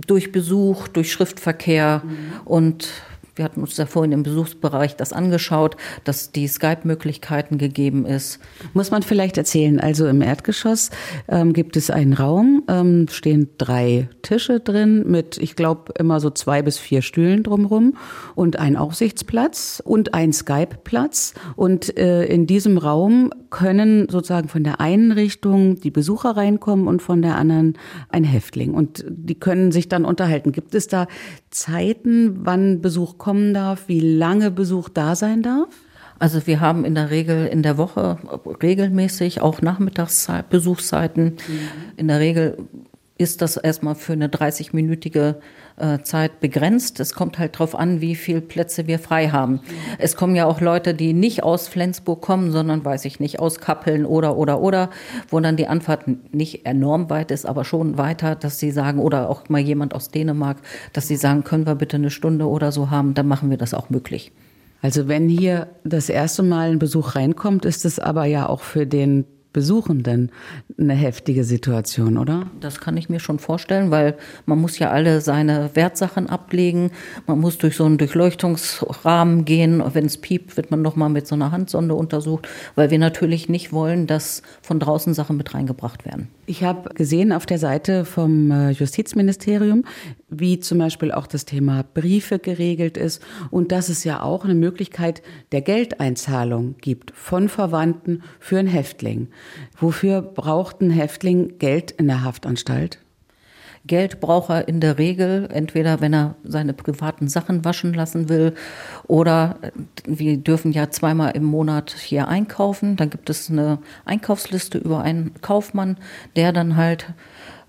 Durch 0.08 0.32
Besuch, 0.32 0.88
durch 0.88 1.12
Schriftverkehr 1.12 2.01
mhm. 2.03 2.41
und 2.46 2.89
wir 3.39 3.46
hatten 3.46 3.62
uns 3.62 3.77
ja 3.77 3.86
vorhin 3.86 4.12
im 4.12 4.24
Besuchsbereich 4.24 4.98
das 4.98 5.13
angeschaut, 5.13 5.77
dass 6.03 6.34
die 6.34 6.46
Skype-Möglichkeiten 6.46 7.58
gegeben 7.58 8.05
ist. 8.05 8.39
Muss 8.74 8.91
man 8.91 9.01
vielleicht 9.01 9.38
erzählen, 9.38 9.79
also 9.79 10.08
im 10.08 10.22
Erdgeschoss 10.22 10.91
ähm, 11.29 11.53
gibt 11.53 11.77
es 11.77 11.89
einen 11.89 12.12
Raum, 12.12 12.63
ähm, 12.67 13.08
stehen 13.10 13.50
drei 13.58 14.10
Tische 14.24 14.60
drin 14.60 15.05
mit, 15.08 15.38
ich 15.38 15.55
glaube, 15.55 15.93
immer 15.98 16.19
so 16.19 16.29
zwei 16.29 16.62
bis 16.62 16.77
vier 16.77 17.01
Stühlen 17.01 17.41
drumherum 17.43 17.96
und 18.36 18.60
ein 18.60 18.75
Aufsichtsplatz 18.75 19.81
und 19.86 20.13
ein 20.13 20.34
Skype-Platz. 20.34 21.34
Und 21.55 21.98
äh, 21.98 22.25
in 22.25 22.46
diesem 22.46 22.77
Raum 22.77 23.31
können 23.50 24.10
sozusagen 24.10 24.50
von 24.50 24.65
der 24.65 24.81
einen 24.81 25.13
Richtung 25.13 25.79
die 25.79 25.91
Besucher 25.91 26.36
reinkommen 26.36 26.88
und 26.88 27.01
von 27.01 27.22
der 27.22 27.38
anderen 27.38 27.77
ein 28.10 28.25
Häftling. 28.25 28.74
Und 28.74 29.05
die 29.08 29.39
können 29.39 29.72
sich 29.72 29.88
dann 29.88 30.03
unterhalten. 30.03 30.51
Gibt 30.51 30.75
es 30.75 30.88
da 30.88 31.08
Zeiten, 31.50 32.46
wann 32.46 32.81
Besuch 32.81 33.17
kommen 33.29 33.53
darf, 33.53 33.83
wie 33.86 34.00
lange 34.00 34.50
Besuch 34.50 34.89
da 34.89 35.15
sein 35.15 35.43
darf? 35.43 35.67
Also 36.17 36.48
wir 36.48 36.62
haben 36.62 36.83
in 36.83 36.95
der 36.95 37.12
Regel 37.12 37.45
in 37.45 37.62
der 37.62 37.77
Woche 37.77 38.17
regelmäßig 38.63 39.39
auch 39.39 39.62
Nachmittagsbesuchszeiten. 39.62 41.25
Mhm. 41.25 41.59
In 41.95 42.07
der 42.07 42.19
Regel 42.19 42.57
ist 43.19 43.43
das 43.43 43.55
erstmal 43.55 43.93
für 43.93 44.13
eine 44.13 44.29
30-minütige 44.29 45.29
äh, 45.29 45.33
Zeit 46.03 46.39
begrenzt. 46.39 47.00
Es 47.00 47.13
kommt 47.13 47.39
halt 47.39 47.55
darauf 47.55 47.75
an, 47.75 48.01
wie 48.01 48.15
viele 48.15 48.41
Plätze 48.41 48.88
wir 48.88 49.00
frei 49.00 49.29
haben. 49.29 49.62
Es 49.98 50.15
kommen 50.15 50.36
ja 50.36 50.45
auch 50.45 50.62
Leute, 50.62 50.93
die 50.93 51.13
nicht 51.13 51.43
aus 51.43 51.67
Flensburg 51.67 52.21
kommen, 52.21 52.51
sondern, 52.51 52.83
weiß 52.83 53.05
ich 53.05 53.19
nicht, 53.19 53.39
aus 53.39 53.59
Kappeln 53.59 54.05
oder, 54.05 54.38
oder, 54.38 54.62
oder, 54.62 54.89
wo 55.29 55.39
dann 55.39 55.57
die 55.57 55.67
Anfahrt 55.67 56.05
nicht 56.33 56.65
enorm 56.65 57.09
weit 57.09 57.31
ist, 57.31 57.45
aber 57.45 57.63
schon 57.63 57.98
weiter, 57.98 58.36
dass 58.36 58.59
sie 58.59 58.71
sagen, 58.71 59.00
oder 59.00 59.29
auch 59.29 59.50
mal 59.50 59.62
jemand 59.62 59.93
aus 59.93 60.09
Dänemark, 60.09 60.57
dass 60.93 61.07
sie 61.07 61.15
sagen, 61.15 61.43
können 61.43 61.65
wir 61.65 61.75
bitte 61.75 61.98
eine 61.98 62.09
Stunde 62.09 62.48
oder 62.48 62.71
so 62.71 62.89
haben, 62.89 63.13
dann 63.13 63.27
machen 63.27 63.50
wir 63.50 63.57
das 63.57 63.74
auch 63.74 63.89
möglich. 63.89 64.31
Also 64.81 65.07
wenn 65.07 65.27
hier 65.27 65.67
das 65.83 66.09
erste 66.09 66.43
Mal 66.43 66.71
ein 66.71 66.79
Besuch 66.79 67.15
reinkommt, 67.15 67.65
ist 67.65 67.86
es 67.86 68.00
aber 68.00 68.25
ja 68.25 68.48
auch 68.48 68.62
für 68.62 68.86
den 68.86 69.25
Besuchenden 69.51 70.32
eine 70.77 70.94
heftige 70.94 71.44
Situation, 71.44 72.18
oder? 72.18 72.48
Das 72.60 72.79
kann 72.79 72.98
ich 72.98 73.10
mir 73.10 73.20
schon 73.20 73.39
vorstellen, 73.39 73.89
weil 73.89 74.15
man 74.46 74.60
muss 74.60 74.77
ja 74.77 74.91
alle 74.91 75.22
seine 75.22 75.72
Wertsachen 75.74 76.29
ablegen. 76.29 76.91
Man 77.25 77.39
muss 77.39 77.58
durch 77.58 77.75
so 77.75 77.86
einen 77.86 77.98
Durchleuchtungsrahmen 77.98 79.46
gehen. 79.46 79.84
Wenn 79.94 80.06
es 80.06 80.18
piept, 80.18 80.56
wird 80.56 80.70
man 80.70 80.82
nochmal 80.84 81.10
mit 81.10 81.25
so 81.25 81.34
einer 81.34 81.51
Handsonde 81.51 81.96
untersucht, 81.96 82.48
weil 82.75 82.91
wir 82.91 83.00
natürlich 83.00 83.50
nicht 83.50 83.74
wollen, 83.74 84.06
dass 84.06 84.44
von 84.62 84.79
draußen 84.79 85.13
Sachen 85.15 85.38
mit 85.38 85.53
reingebracht 85.53 86.06
werden. 86.06 86.27
Ich 86.50 86.63
habe 86.63 86.96
gesehen 86.96 87.32
auf 87.32 87.46
der 87.46 87.60
Seite 87.60 88.06
vom 88.06 88.50
äh, 88.50 88.72
Justizministerium, 88.72 89.86
wie 90.29 90.60
zum 90.60 90.79
Beispiel 90.79 91.12
auch 91.12 91.27
das 91.27 91.46
Thema 91.46 91.84
Briefe 91.94 92.39
geregelt 92.39 92.98
ist 92.98 93.22
und 93.51 93.72
dass 93.72 93.88
es 93.88 94.03
ja 94.03 94.24
auch 94.24 94.46
eine 94.46 94.56
Möglichkeit 94.56 95.22
der 95.51 95.62
Geldeinzahlung 95.62 96.75
gibt 96.82 97.12
von 97.12 97.50
Verwandten 97.50 98.24
für 98.39 98.58
einen 98.58 98.68
Häftling. 98.68 99.27
Wofür 99.77 100.24
braucht 100.24 100.82
ein 100.82 100.89
Häftling 100.89 101.60
Geld 101.60 101.91
in 101.91 102.08
der 102.08 102.24
Haftanstalt? 102.24 102.98
Geld 103.86 104.19
braucht 104.19 104.50
er 104.50 104.67
in 104.67 104.79
der 104.79 104.98
Regel, 104.98 105.48
entweder 105.51 106.01
wenn 106.01 106.13
er 106.13 106.36
seine 106.43 106.74
privaten 106.74 107.27
Sachen 107.27 107.65
waschen 107.65 107.93
lassen 107.93 108.29
will 108.29 108.53
oder 109.07 109.57
wir 110.05 110.38
dürfen 110.38 110.71
ja 110.71 110.89
zweimal 110.89 111.36
im 111.36 111.43
Monat 111.43 111.91
hier 111.91 112.27
einkaufen. 112.27 112.95
Dann 112.95 113.09
gibt 113.09 113.29
es 113.29 113.50
eine 113.50 113.79
Einkaufsliste 114.05 114.77
über 114.77 115.01
einen 115.01 115.33
Kaufmann, 115.41 115.98
der 116.36 116.51
dann 116.51 116.75
halt 116.75 117.07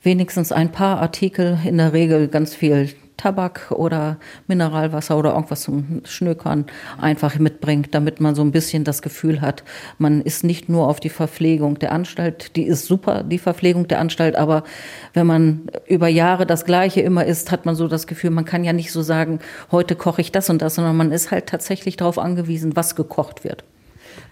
wenigstens 0.03 0.53
ein 0.53 0.73
paar 0.73 1.01
Artikel, 1.01 1.59
in 1.65 1.79
der 1.79 1.93
Regel 1.93 2.29
ganz 2.29 2.55
viel 2.55 2.91
Tabak 3.21 3.71
oder 3.71 4.17
Mineralwasser 4.47 5.19
oder 5.19 5.35
irgendwas 5.35 5.61
zum 5.61 6.01
Schnökern 6.05 6.65
einfach 6.99 7.39
mitbringt, 7.39 7.95
damit 7.95 8.19
man 8.19 8.35
so 8.35 8.41
ein 8.41 8.51
bisschen 8.51 8.83
das 8.83 9.03
Gefühl 9.03 9.43
hat, 9.43 9.63
man 9.99 10.23
ist 10.23 10.43
nicht 10.43 10.71
nur 10.71 10.89
auf 10.89 11.01
die 11.01 11.11
Verpflegung 11.11 11.79
der 11.79 11.93
Anstalt, 11.93 12.57
die 12.57 12.63
ist 12.63 12.87
super, 12.87 13.23
die 13.23 13.39
Verpflegung 13.39 13.89
der 13.89 14.01
Anstalt, 14.01 14.37
aber 14.37 14.65
wenn 15.13 15.27
man 15.27 15.71
über 15.87 16.09
Jahre 16.09 16.47
das 16.47 16.65
Gleiche 16.65 17.03
immer 17.03 17.27
isst, 17.27 17.53
hat 17.53 17.67
man 17.67 17.75
so 17.75 17.89
das 17.89 18.07
Gefühl, 18.07 18.31
man 18.31 18.47
kann 18.47 18.65
ja 18.65 18.73
nicht 18.73 18.91
so 18.91 19.03
sagen, 19.03 19.41
heute 19.71 19.97
koche 19.97 20.23
ich 20.23 20.33
das 20.33 20.49
und 20.49 20.63
das, 20.63 20.77
sondern 20.77 20.97
man 20.97 21.13
ist 21.13 21.31
halt 21.31 21.47
tatsächlich 21.47 21.99
darauf 21.99 22.19
angewiesen, 22.19 22.75
was 22.75 22.97
gekocht 22.97 23.45
wird. 23.45 23.65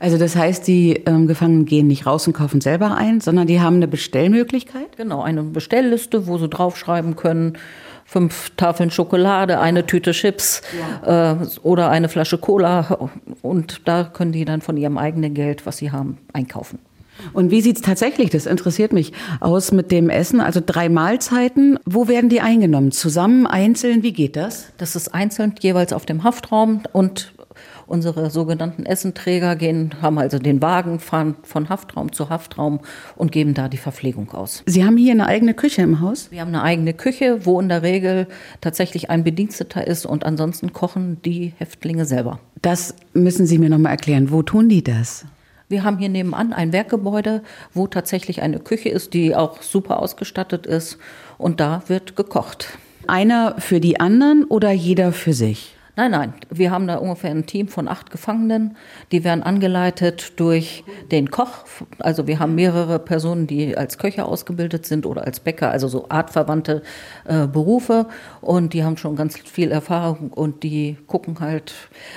Also 0.00 0.16
das 0.16 0.37
heißt, 0.37 0.66
die 0.66 1.02
ähm, 1.07 1.26
Gefangenen 1.26 1.64
gehen 1.64 1.88
nicht 1.88 2.07
raus 2.07 2.26
und 2.26 2.33
kaufen 2.33 2.61
selber 2.61 2.97
ein, 2.97 3.21
sondern 3.21 3.47
die 3.47 3.61
haben 3.61 3.76
eine 3.76 3.88
Bestellmöglichkeit? 3.88 4.97
Genau, 4.97 5.23
eine 5.23 5.42
Bestellliste, 5.42 6.26
wo 6.26 6.38
sie 6.38 6.49
draufschreiben 6.49 7.16
können, 7.16 7.59
fünf 8.09 8.53
Tafeln 8.57 8.91
Schokolade, 8.91 9.61
eine 9.61 9.85
Tüte 9.85 10.12
Chips 10.12 10.62
ja. 11.05 11.33
äh, 11.33 11.37
oder 11.62 11.91
eine 11.91 12.09
Flasche 12.09 12.38
Cola. 12.38 13.11
Und 13.43 13.83
da 13.85 14.05
können 14.05 14.33
die 14.33 14.47
dann 14.47 14.62
von 14.62 14.79
ihrem 14.79 14.97
eigenen 14.97 15.35
Geld, 15.35 15.67
was 15.67 15.77
sie 15.77 15.93
haben, 15.93 16.17
einkaufen. 16.33 16.79
Und 17.35 17.50
wie 17.50 17.61
sieht's 17.61 17.83
tatsächlich, 17.83 18.31
das 18.31 18.47
interessiert 18.47 18.93
mich, 18.95 19.12
aus 19.41 19.73
mit 19.73 19.91
dem 19.91 20.09
Essen? 20.09 20.41
Also 20.41 20.62
drei 20.65 20.88
Mahlzeiten. 20.88 21.79
Wo 21.85 22.09
werden 22.09 22.31
die 22.31 22.41
eingenommen? 22.41 22.93
Zusammen, 22.93 23.47
einzeln? 23.47 24.03
Wie 24.03 24.12
geht 24.12 24.37
das? 24.37 24.69
Das 24.79 24.97
ist 24.97 25.12
einzeln 25.12 25.55
jeweils 25.61 25.93
auf 25.93 26.07
dem 26.07 26.25
Haftraum 26.25 26.83
und 26.93 27.33
unsere 27.88 28.30
sogenannten 28.30 28.87
Essenträger 28.87 29.57
gehen, 29.57 29.95
haben 30.02 30.18
also 30.18 30.38
den 30.38 30.62
Wagen, 30.62 31.00
fahren 31.00 31.37
von 31.42 31.68
Haftraum 31.68 32.12
zu 32.12 32.28
Haftraum 32.28 32.80
und 33.16 33.33
geben 33.33 33.54
da 33.54 33.68
die 33.68 33.78
Verpflegung 33.78 34.30
aus. 34.33 34.62
Sie 34.66 34.85
haben 34.85 34.97
hier 34.97 35.12
eine 35.12 35.26
eigene 35.26 35.54
Küche 35.54 35.83
im 35.83 36.00
Haus? 36.00 36.30
Wir 36.30 36.42
haben 36.42 36.49
eine 36.49 36.62
eigene 36.62 36.92
Küche, 36.92 37.47
wo 37.47 37.61
in 37.61 37.68
der 37.68 37.83
Regel 37.83 38.26
tatsächlich 38.61 39.11
ein 39.11 39.25
Bediensteter 39.25 39.87
ist 39.87 40.07
und 40.07 40.25
ansonsten 40.25 40.73
kochen 40.73 41.21
die 41.23 41.54
Häftlinge 41.57 42.04
selber. 42.04 42.40
Das 42.61 42.95
müssen 43.14 43.47
Sie 43.47 43.59
mir 43.59 43.71
nochmal 43.71 43.92
erklären. 43.92 44.30
Wo 44.30 44.42
tun 44.42 44.68
die 44.68 44.85
das? 44.85 45.25
Wir 45.68 45.85
haben 45.85 45.99
hier 45.99 46.09
nebenan 46.09 46.52
ein 46.52 46.73
Werkgebäude, 46.73 47.42
wo 47.75 47.87
tatsächlich 47.87 48.42
eine 48.42 48.59
Küche 48.59 48.88
ist, 48.88 49.12
die 49.12 49.37
auch 49.37 49.62
super 49.62 50.00
ausgestattet 50.00 50.66
ist. 50.66 50.99
Und 51.37 51.61
da 51.61 51.83
wird 51.88 52.16
gekocht. 52.16 52.78
Einer 53.07 53.57
für 53.59 53.80
die 53.80 54.00
anderen 54.00 54.45
oder 54.45 54.71
jeder 54.73 55.12
für 55.12 55.33
sich? 55.33 55.77
Nein, 55.99 56.12
nein, 56.12 56.33
wir 56.49 56.71
haben 56.71 56.87
da 56.87 56.99
ungefähr 56.99 57.33
ein 57.33 57.47
Team 57.47 57.67
von 57.67 57.88
acht 57.88 58.12
Gefangenen. 58.12 58.76
Die 59.11 59.25
werden 59.25 59.43
angeleitet 59.43 60.35
durch 60.37 60.85
den 61.11 61.33
Koch. 61.33 61.64
Also 61.99 62.28
wir 62.28 62.38
haben 62.38 62.55
mehrere 62.55 63.00
Personen, 63.00 63.49
die 63.49 63.76
als 63.76 63.99
Köche 63.99 64.25
ausgebildet 64.25 64.87
sind 64.87 65.07
oder 65.07 65.25
als 65.25 65.40
Bäcker, 65.40 65.73
also 65.73 65.88
so 65.88 66.09
artverwandte 66.09 66.85
äh, 67.25 67.49
Berufe. 67.49 68.07
Und 68.40 68.75
die 68.75 68.85
haben 68.85 68.97
schon 68.97 69.17
ganz 69.17 69.37
viel 69.38 69.73
Erfahrung 69.73 70.31
und 70.31 70.62
die 70.62 70.97
gucken 71.09 71.40
halt, 71.40 71.75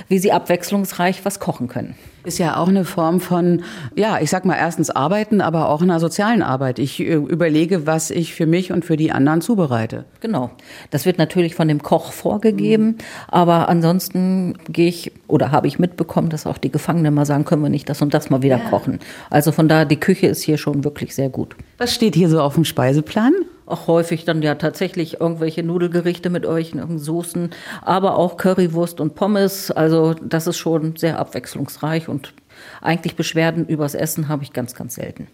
wie 0.08 0.20
sie 0.20 0.32
abwechslungsreich 0.32 1.26
was 1.26 1.40
kochen 1.40 1.68
können. 1.68 1.96
Ist 2.24 2.38
ja 2.38 2.58
auch 2.58 2.68
eine 2.68 2.86
Form 2.86 3.20
von, 3.20 3.64
ja, 3.96 4.20
ich 4.20 4.30
sag 4.30 4.46
mal 4.46 4.56
erstens 4.56 4.90
arbeiten, 4.90 5.42
aber 5.42 5.70
auch 5.70 5.82
einer 5.82 6.00
sozialen 6.00 6.42
Arbeit. 6.42 6.80
Ich 6.80 7.00
äh, 7.00 7.14
überlege, 7.14 7.88
was 7.88 8.12
ich 8.12 8.34
für 8.34 8.46
mich 8.46 8.72
und 8.72 8.86
für 8.86 8.98
die 8.98 9.12
anderen 9.12 9.42
zubereite. 9.42 10.06
Genau. 10.20 10.52
Das 10.90 11.06
wird 11.06 11.18
natürlich 11.18 11.56
von 11.56 11.68
dem 11.68 11.82
Koch 11.82 12.12
vorgegeben, 12.12 12.86
mhm. 12.86 12.98
aber 13.28 13.70
ansonsten 13.70 14.58
gehe 14.70 14.88
ich 14.88 15.12
oder 15.28 15.52
habe 15.52 15.68
ich 15.68 15.80
mitbekommen, 15.80 16.30
dass 16.30 16.46
auch 16.46 16.58
die 16.58 16.72
Gefangenen 16.72 17.14
mal 17.14 17.26
sagen, 17.26 17.46
können 17.46 17.64
wir 17.64 17.70
nicht 17.70 17.90
das 17.90 18.02
und 18.02 18.14
das 18.14 18.30
mal 18.30 18.42
wieder 18.42 18.58
ja. 18.58 18.70
kochen. 18.70 19.00
Also 19.30 19.52
von 19.52 19.68
daher, 19.68 19.86
die 19.86 20.00
Küche 20.00 20.28
ist 20.28 20.44
hier 20.44 20.58
schon 20.58 20.84
wirklich 20.84 21.16
sehr 21.16 21.30
gut. 21.30 21.56
Was 21.78 21.94
steht 21.94 22.16
hier 22.16 22.30
so 22.30 22.42
auf 22.42 22.56
dem 22.56 22.66
Speiseplan? 22.66 23.34
Auch 23.72 23.88
häufig 23.88 24.26
dann 24.26 24.42
ja 24.42 24.56
tatsächlich 24.56 25.20
irgendwelche 25.20 25.64
Nudelgerichte 25.64 26.30
mit 26.30 26.44
irgendwelchen 26.44 27.00
Soßen, 27.00 27.50
aber 27.82 28.18
auch 28.18 28.38
Currywurst 28.38 29.00
und 29.00 29.16
Pommes. 29.16 29.72
Also 29.72 30.14
das 30.14 30.48
ist 30.48 30.58
schon 30.58 30.96
sehr 30.96 31.20
abwechslungsreich 31.20 32.08
und 32.08 32.34
eigentlich 32.82 33.16
Beschwerden 33.16 33.66
übers 33.66 33.96
Essen 33.96 34.28
habe 34.28 34.44
ich 34.44 34.54
ganz, 34.54 34.76
ganz 34.76 34.96
selten. 34.96 35.28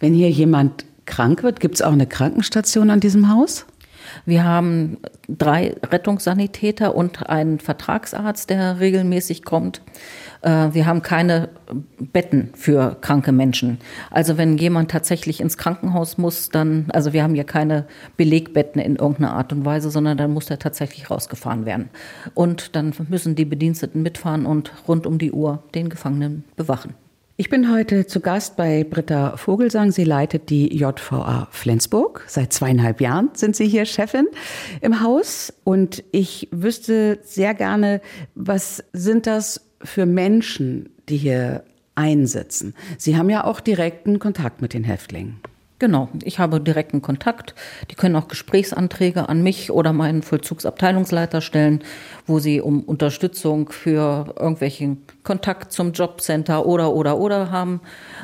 Wenn 0.00 0.14
hier 0.14 0.30
jemand 0.30 0.84
krank 1.06 1.42
wird, 1.42 1.60
gibt 1.60 1.76
es 1.76 1.82
auch 1.82 1.92
eine 1.92 2.06
Krankenstation 2.06 2.90
an 2.90 3.00
diesem 3.00 3.32
Haus? 3.32 3.66
Wir 4.26 4.44
haben 4.44 4.98
drei 5.28 5.74
Rettungssanitäter 5.82 6.94
und 6.94 7.28
einen 7.28 7.58
Vertragsarzt, 7.58 8.50
der 8.50 8.80
regelmäßig 8.80 9.44
kommt. 9.44 9.82
Äh, 10.42 10.68
wir 10.72 10.86
haben 10.86 11.02
keine 11.02 11.48
Betten 11.98 12.50
für 12.54 12.96
kranke 13.00 13.32
Menschen. 13.32 13.78
Also 14.10 14.36
wenn 14.36 14.58
jemand 14.58 14.90
tatsächlich 14.90 15.40
ins 15.40 15.56
Krankenhaus 15.56 16.18
muss, 16.18 16.50
dann, 16.50 16.86
also 16.92 17.12
wir 17.12 17.22
haben 17.22 17.34
hier 17.34 17.44
keine 17.44 17.86
Belegbetten 18.16 18.80
in 18.80 18.96
irgendeiner 18.96 19.34
Art 19.34 19.52
und 19.52 19.64
Weise, 19.64 19.90
sondern 19.90 20.18
dann 20.18 20.32
muss 20.32 20.50
er 20.50 20.58
tatsächlich 20.58 21.10
rausgefahren 21.10 21.64
werden. 21.64 21.88
Und 22.34 22.76
dann 22.76 22.92
müssen 23.08 23.34
die 23.34 23.44
Bediensteten 23.44 24.02
mitfahren 24.02 24.46
und 24.46 24.72
rund 24.86 25.06
um 25.06 25.18
die 25.18 25.32
Uhr 25.32 25.62
den 25.74 25.88
Gefangenen 25.88 26.44
bewachen. 26.56 26.94
Ich 27.42 27.50
bin 27.50 27.72
heute 27.72 28.06
zu 28.06 28.20
Gast 28.20 28.54
bei 28.54 28.84
Britta 28.84 29.36
Vogelsang. 29.36 29.90
Sie 29.90 30.04
leitet 30.04 30.48
die 30.48 30.76
JVA 30.76 31.48
Flensburg. 31.50 32.22
Seit 32.28 32.52
zweieinhalb 32.52 33.00
Jahren 33.00 33.30
sind 33.32 33.56
Sie 33.56 33.66
hier 33.66 33.84
Chefin 33.84 34.28
im 34.80 35.02
Haus. 35.02 35.52
Und 35.64 36.04
ich 36.12 36.46
wüsste 36.52 37.18
sehr 37.24 37.54
gerne, 37.54 38.00
was 38.36 38.84
sind 38.92 39.26
das 39.26 39.60
für 39.82 40.06
Menschen, 40.06 40.90
die 41.08 41.16
hier 41.16 41.64
einsitzen? 41.96 42.76
Sie 42.96 43.16
haben 43.16 43.28
ja 43.28 43.42
auch 43.42 43.58
direkten 43.58 44.20
Kontakt 44.20 44.62
mit 44.62 44.72
den 44.72 44.84
Häftlingen. 44.84 45.40
Genau, 45.82 46.08
ich 46.22 46.38
habe 46.38 46.60
direkten 46.60 47.02
Kontakt. 47.02 47.56
Die 47.90 47.96
können 47.96 48.14
auch 48.14 48.28
Gesprächsanträge 48.28 49.28
an 49.28 49.42
mich 49.42 49.72
oder 49.72 49.92
meinen 49.92 50.22
Vollzugsabteilungsleiter 50.22 51.40
stellen, 51.40 51.82
wo 52.24 52.38
sie 52.38 52.60
um 52.60 52.84
Unterstützung 52.84 53.68
für 53.68 54.32
irgendwelchen 54.38 55.02
Kontakt 55.24 55.72
zum 55.72 55.90
Jobcenter 55.90 56.66
oder 56.66 56.92
oder 56.92 57.18
oder 57.18 57.50
haben, 57.50 57.80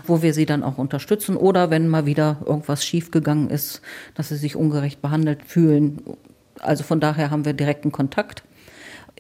wo 0.07 0.23
wir 0.23 0.35
sie 0.35 0.47
dann 0.47 0.63
auch 0.63 0.79
unterstützen 0.79 1.37
oder 1.37 1.69
wenn 1.69 1.89
mal 1.89 2.07
wieder 2.07 2.37
irgendwas 2.47 2.85
schiefgegangen 2.85 3.51
ist, 3.51 3.83
dass 4.15 4.29
sie 4.29 4.37
sich 4.37 4.55
ungerecht 4.55 5.03
behandelt 5.03 5.43
fühlen. 5.45 6.01
Also 6.61 6.85
von 6.85 7.01
daher 7.01 7.33
haben 7.33 7.45
wir 7.45 7.55
direkten 7.55 7.91
Kontakt. 7.91 8.45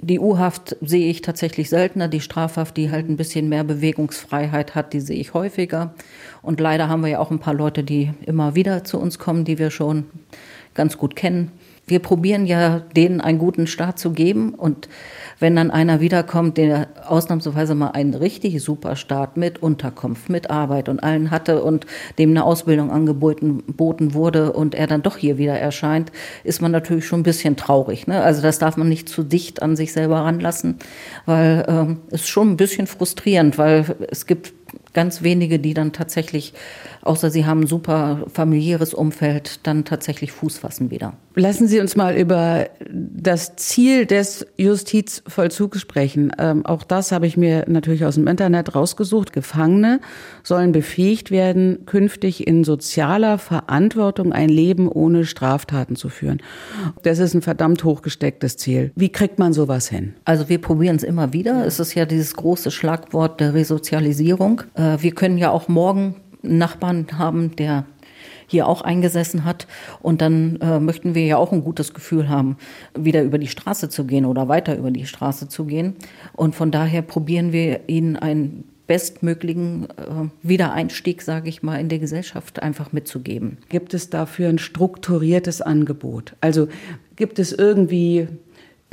Die 0.00 0.20
U-Haft 0.20 0.76
sehe 0.80 1.11
ich 1.11 1.22
tatsächlich 1.22 1.68
seltener. 1.68 2.08
Die 2.08 2.20
Strafhaft, 2.20 2.76
die 2.76 2.90
halt 2.90 3.08
ein 3.08 3.16
bisschen 3.16 3.48
mehr 3.48 3.64
Bewegungsfreiheit 3.64 4.74
hat, 4.74 4.92
die 4.92 5.00
sehe 5.00 5.18
ich 5.18 5.34
häufiger. 5.34 5.94
Und 6.42 6.61
leider 6.61 6.88
haben 6.88 7.02
wir 7.02 7.11
ja 7.11 7.18
auch 7.18 7.30
ein 7.30 7.40
paar 7.40 7.54
Leute, 7.54 7.82
die 7.82 8.12
immer 8.26 8.54
wieder 8.54 8.84
zu 8.84 8.98
uns 8.98 9.18
kommen, 9.18 9.44
die 9.44 9.58
wir 9.58 9.70
schon 9.70 10.04
ganz 10.74 10.96
gut 10.98 11.16
kennen 11.16 11.52
wir 11.88 12.01
probieren 12.01 12.46
ja 12.46 12.81
denen 12.96 13.20
einen 13.20 13.38
guten 13.38 13.66
Start 13.66 13.98
zu 13.98 14.12
geben 14.12 14.55
und 14.55 14.88
wenn 15.40 15.55
dann 15.55 15.70
einer 15.70 16.01
wiederkommt, 16.01 16.57
der 16.57 16.88
ausnahmsweise 17.07 17.74
mal 17.74 17.90
einen 17.90 18.14
richtig 18.14 18.61
super 18.62 18.96
Start 18.96 19.37
mit 19.37 19.62
Unterkunft, 19.62 20.29
mit 20.29 20.51
Arbeit 20.51 20.88
und 20.88 21.01
allen 21.01 21.31
hatte 21.31 21.62
und 21.62 21.87
dem 22.18 22.31
eine 22.31 22.44
Ausbildung 22.44 22.90
angeboten 22.90 24.14
wurde 24.14 24.53
und 24.53 24.74
er 24.74 24.87
dann 24.87 25.03
doch 25.03 25.16
hier 25.16 25.38
wieder 25.38 25.59
erscheint, 25.59 26.11
ist 26.44 26.61
man 26.61 26.72
natürlich 26.72 27.07
schon 27.07 27.20
ein 27.20 27.24
bisschen 27.24 27.57
traurig. 27.57 28.07
Ne? 28.07 28.20
Also 28.22 28.42
das 28.42 28.59
darf 28.59 28.77
man 28.77 28.88
nicht 28.88 29.09
zu 29.09 29.22
dicht 29.22 29.62
an 29.62 29.77
sich 29.77 29.92
selber 29.92 30.16
ranlassen, 30.16 30.79
weil 31.24 31.64
ähm, 31.68 31.98
es 32.09 32.22
ist 32.22 32.29
schon 32.29 32.51
ein 32.51 32.57
bisschen 32.57 32.87
frustrierend, 32.87 33.59
weil 33.59 33.85
es 34.11 34.27
gibt 34.27 34.55
ganz 34.92 35.22
wenige, 35.22 35.59
die 35.59 35.74
dann 35.74 35.92
tatsächlich, 35.92 36.55
außer 37.02 37.30
sie 37.30 37.46
haben 37.46 37.62
ein 37.62 37.66
super 37.66 38.24
familiäres 38.32 38.94
Umfeld, 38.94 39.66
dann 39.66 39.84
tatsächlich 39.84 40.32
Fuß 40.32 40.58
fassen 40.58 40.90
wieder. 40.90 41.14
Lassen 41.34 41.68
Sie 41.68 41.78
uns 41.78 41.94
mal 41.94 42.16
über 42.16 42.66
das 42.90 43.54
Ziel 43.54 44.06
des 44.06 44.44
Justizvollzugs 44.56 45.80
sprechen. 45.80 46.32
Ähm, 46.37 46.66
auch 46.66 46.82
das 46.82 47.12
habe 47.12 47.28
ich 47.28 47.37
mir 47.37 47.64
natürlich 47.68 48.04
aus 48.04 48.16
dem 48.16 48.26
Internet 48.26 48.74
rausgesucht. 48.74 49.32
Gefangene 49.32 50.00
sollen 50.42 50.72
befähigt 50.72 51.30
werden, 51.30 51.87
künftig 51.87 52.46
in 52.46 52.64
sozialer 52.64 53.38
Verantwortung 53.38 54.32
ein 54.32 54.48
Leben 54.48 54.88
ohne 54.88 55.24
Straftaten 55.24 55.94
zu 55.94 56.08
führen. 56.08 56.42
Das 57.04 57.20
ist 57.20 57.34
ein 57.34 57.42
verdammt 57.42 57.84
hochgestecktes 57.84 58.56
Ziel. 58.56 58.90
Wie 58.96 59.11
kriegt 59.11 59.38
man 59.38 59.52
sowas 59.52 59.88
hin? 59.88 60.14
Also 60.24 60.48
wir 60.48 60.61
probieren 60.61 60.96
es 60.96 61.04
immer 61.04 61.32
wieder. 61.32 61.64
Es 61.64 61.78
ist 61.78 61.94
ja 61.94 62.04
dieses 62.04 62.34
große 62.34 62.72
Schlagwort 62.72 63.38
der 63.38 63.54
Resozialisierung. 63.54 64.62
Äh, 64.74 64.98
wir 65.00 65.12
können 65.12 65.38
ja 65.38 65.50
auch 65.50 65.68
morgen 65.68 66.16
Nachbarn 66.42 67.07
haben, 67.18 67.57
der 67.57 67.85
hier 68.46 68.66
auch 68.66 68.83
eingesessen 68.83 69.44
hat. 69.44 69.66
Und 70.01 70.20
dann 70.20 70.57
äh, 70.61 70.81
möchten 70.81 71.14
wir 71.14 71.24
ja 71.24 71.37
auch 71.37 71.53
ein 71.53 71.62
gutes 71.62 71.94
Gefühl 71.94 72.29
haben, 72.29 72.57
wieder 72.96 73.22
über 73.22 73.38
die 73.38 73.46
Straße 73.46 73.88
zu 73.88 74.05
gehen 74.05 74.24
oder 74.24 74.48
weiter 74.48 74.77
über 74.77 74.90
die 74.90 75.07
Straße 75.07 75.48
zu 75.48 75.66
gehen. 75.66 75.94
Und 76.35 76.55
von 76.55 76.70
daher 76.70 77.03
probieren 77.03 77.53
wir 77.53 77.88
ihnen 77.88 78.16
einen 78.16 78.64
bestmöglichen 78.87 79.85
äh, 79.85 80.31
Wiedereinstieg, 80.42 81.20
sage 81.22 81.51
ich 81.51 81.62
mal, 81.62 81.79
in 81.79 81.90
der 81.90 81.98
Gesellschaft 81.98 82.62
einfach 82.62 82.90
mitzugeben. 82.90 83.59
Gibt 83.68 83.92
es 83.92 84.09
dafür 84.09 84.48
ein 84.48 84.59
strukturiertes 84.59 85.61
Angebot? 85.61 86.35
Also 86.40 86.68
gibt 87.14 87.38
es 87.38 87.53
irgendwie 87.53 88.29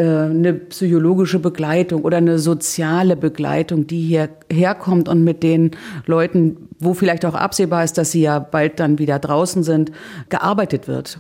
eine 0.03 0.53
psychologische 0.53 1.39
Begleitung 1.39 2.03
oder 2.03 2.17
eine 2.17 2.37
soziale 2.39 3.15
Begleitung, 3.15 3.87
die 3.87 4.01
hier 4.01 4.29
herkommt 4.51 5.07
und 5.07 5.23
mit 5.23 5.41
den 5.41 5.71
Leuten, 6.05 6.69
wo 6.79 6.93
vielleicht 6.93 7.25
auch 7.25 7.35
absehbar 7.35 7.83
ist, 7.83 7.97
dass 7.97 8.11
sie 8.11 8.21
ja 8.21 8.39
bald 8.39 8.79
dann 8.79 8.99
wieder 8.99 9.19
draußen 9.19 9.63
sind, 9.63 9.91
gearbeitet 10.29 10.87
wird. 10.87 11.19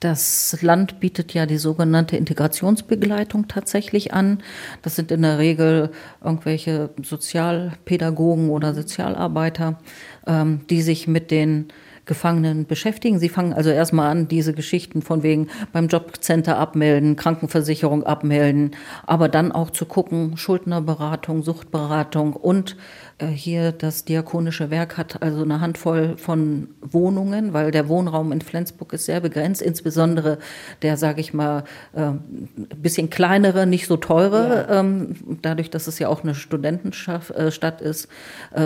Das 0.00 0.56
Land 0.62 1.00
bietet 1.00 1.34
ja 1.34 1.44
die 1.44 1.58
sogenannte 1.58 2.16
Integrationsbegleitung 2.16 3.48
tatsächlich 3.48 4.14
an. 4.14 4.38
Das 4.82 4.94
sind 4.94 5.10
in 5.10 5.22
der 5.22 5.38
Regel 5.38 5.90
irgendwelche 6.22 6.90
Sozialpädagogen 7.02 8.50
oder 8.50 8.74
Sozialarbeiter, 8.74 9.80
ähm, 10.24 10.60
die 10.70 10.82
sich 10.82 11.08
mit 11.08 11.32
den 11.32 11.72
Gefangenen 12.08 12.66
beschäftigen. 12.66 13.20
Sie 13.20 13.28
fangen 13.28 13.52
also 13.52 13.70
erstmal 13.70 14.10
an, 14.10 14.26
diese 14.26 14.52
Geschichten 14.52 15.02
von 15.02 15.22
wegen 15.22 15.46
beim 15.72 15.86
Jobcenter 15.86 16.58
abmelden, 16.58 17.14
Krankenversicherung 17.14 18.02
abmelden, 18.02 18.72
aber 19.06 19.28
dann 19.28 19.52
auch 19.52 19.70
zu 19.70 19.86
gucken, 19.86 20.36
Schuldnerberatung, 20.36 21.44
Suchtberatung 21.44 22.32
und 22.32 22.76
hier 23.26 23.72
das 23.72 24.04
Diakonische 24.04 24.70
Werk 24.70 24.96
hat 24.96 25.22
also 25.22 25.42
eine 25.42 25.60
Handvoll 25.60 26.16
von 26.16 26.68
Wohnungen, 26.80 27.52
weil 27.52 27.72
der 27.72 27.88
Wohnraum 27.88 28.30
in 28.30 28.40
Flensburg 28.40 28.92
ist 28.92 29.06
sehr 29.06 29.20
begrenzt, 29.20 29.60
insbesondere 29.60 30.38
der, 30.82 30.96
sage 30.96 31.20
ich 31.20 31.34
mal, 31.34 31.64
ein 31.94 32.48
äh, 32.56 32.74
bisschen 32.76 33.10
kleinere, 33.10 33.66
nicht 33.66 33.86
so 33.86 33.96
teure. 33.96 34.66
Ja. 34.68 34.80
Ähm, 34.80 35.16
dadurch, 35.42 35.70
dass 35.70 35.88
es 35.88 35.98
ja 35.98 36.08
auch 36.08 36.22
eine 36.22 36.34
Studentenstadt 36.34 37.80
ist, 37.80 38.08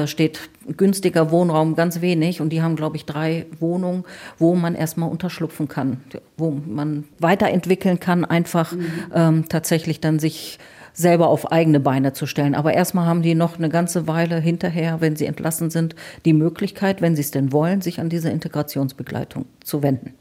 steht 0.05 0.41
günstiger 0.77 1.31
Wohnraum 1.31 1.75
ganz 1.75 2.01
wenig 2.01 2.41
und 2.41 2.51
die 2.51 2.63
haben, 2.63 2.77
glaube 2.77 2.97
ich, 2.97 3.07
drei 3.07 3.47
Wohnungen, 3.59 4.05
wo 4.39 4.55
man 4.55 4.75
erstmal 4.75 5.11
unterschlupfen 5.11 5.69
kann, 5.69 6.01
wo 6.37 6.51
man 6.51 7.05
weiterentwickeln 7.19 8.01
kann, 8.01 8.25
einfach 8.25 8.73
mhm. 8.73 8.87
ähm, 9.15 9.49
tatsächlich 9.49 10.01
dann 10.01 10.19
sich 10.19 10.59
selber 10.93 11.29
auf 11.29 11.51
eigene 11.53 11.81
Beine 11.81 12.13
zu 12.13 12.27
stellen. 12.27 12.55
Aber 12.55 12.75
erstmal 12.75 13.07
haben 13.07 13.23
die 13.23 13.35
noch 13.35 13.59
eine 13.59 13.69
ganze 13.69 14.07
Weile 14.07 14.39
hinterher, 14.39 15.01
wenn 15.01 15.17
sie 15.17 15.27
entlassen 15.27 15.71
sind, 15.71 15.95
die 16.25 16.33
Möglichkeit, 16.33 17.01
wenn 17.01 17.17
sie 17.17 17.23
es 17.23 17.31
denn 17.31 17.53
wollen, 17.53 17.81
sich 17.81 18.01
an 18.01 18.09
diese 18.09 18.31
Integrationsbegleitung 18.31 19.47
zu 19.65 19.83
wenden. 19.83 20.15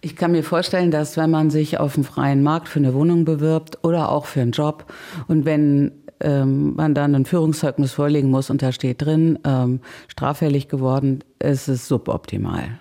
Ich 0.00 0.16
kann 0.16 0.32
mir 0.32 0.44
vorstellen, 0.44 0.90
dass 0.90 1.16
wenn 1.16 1.30
man 1.30 1.48
sich 1.48 1.80
auf 1.80 1.94
dem 1.94 2.04
freien 2.04 2.42
Markt 2.42 2.68
für 2.68 2.78
eine 2.78 2.92
Wohnung 2.92 3.24
bewirbt 3.24 3.78
oder 3.82 4.12
auch 4.12 4.26
für 4.26 4.42
einen 4.42 4.52
Job 4.52 4.92
und 5.28 5.46
wenn 5.46 5.92
ähm, 6.20 6.74
man 6.74 6.94
dann 6.94 7.14
ein 7.14 7.24
Führungszeugnis 7.24 7.92
vorlegen 7.92 8.30
muss 8.30 8.50
und 8.50 8.60
da 8.60 8.72
steht 8.72 9.02
drin, 9.02 9.38
ähm, 9.44 9.80
straffällig 10.08 10.68
geworden, 10.68 11.24
ist 11.38 11.68
es 11.68 11.88
suboptimal. 11.88 12.78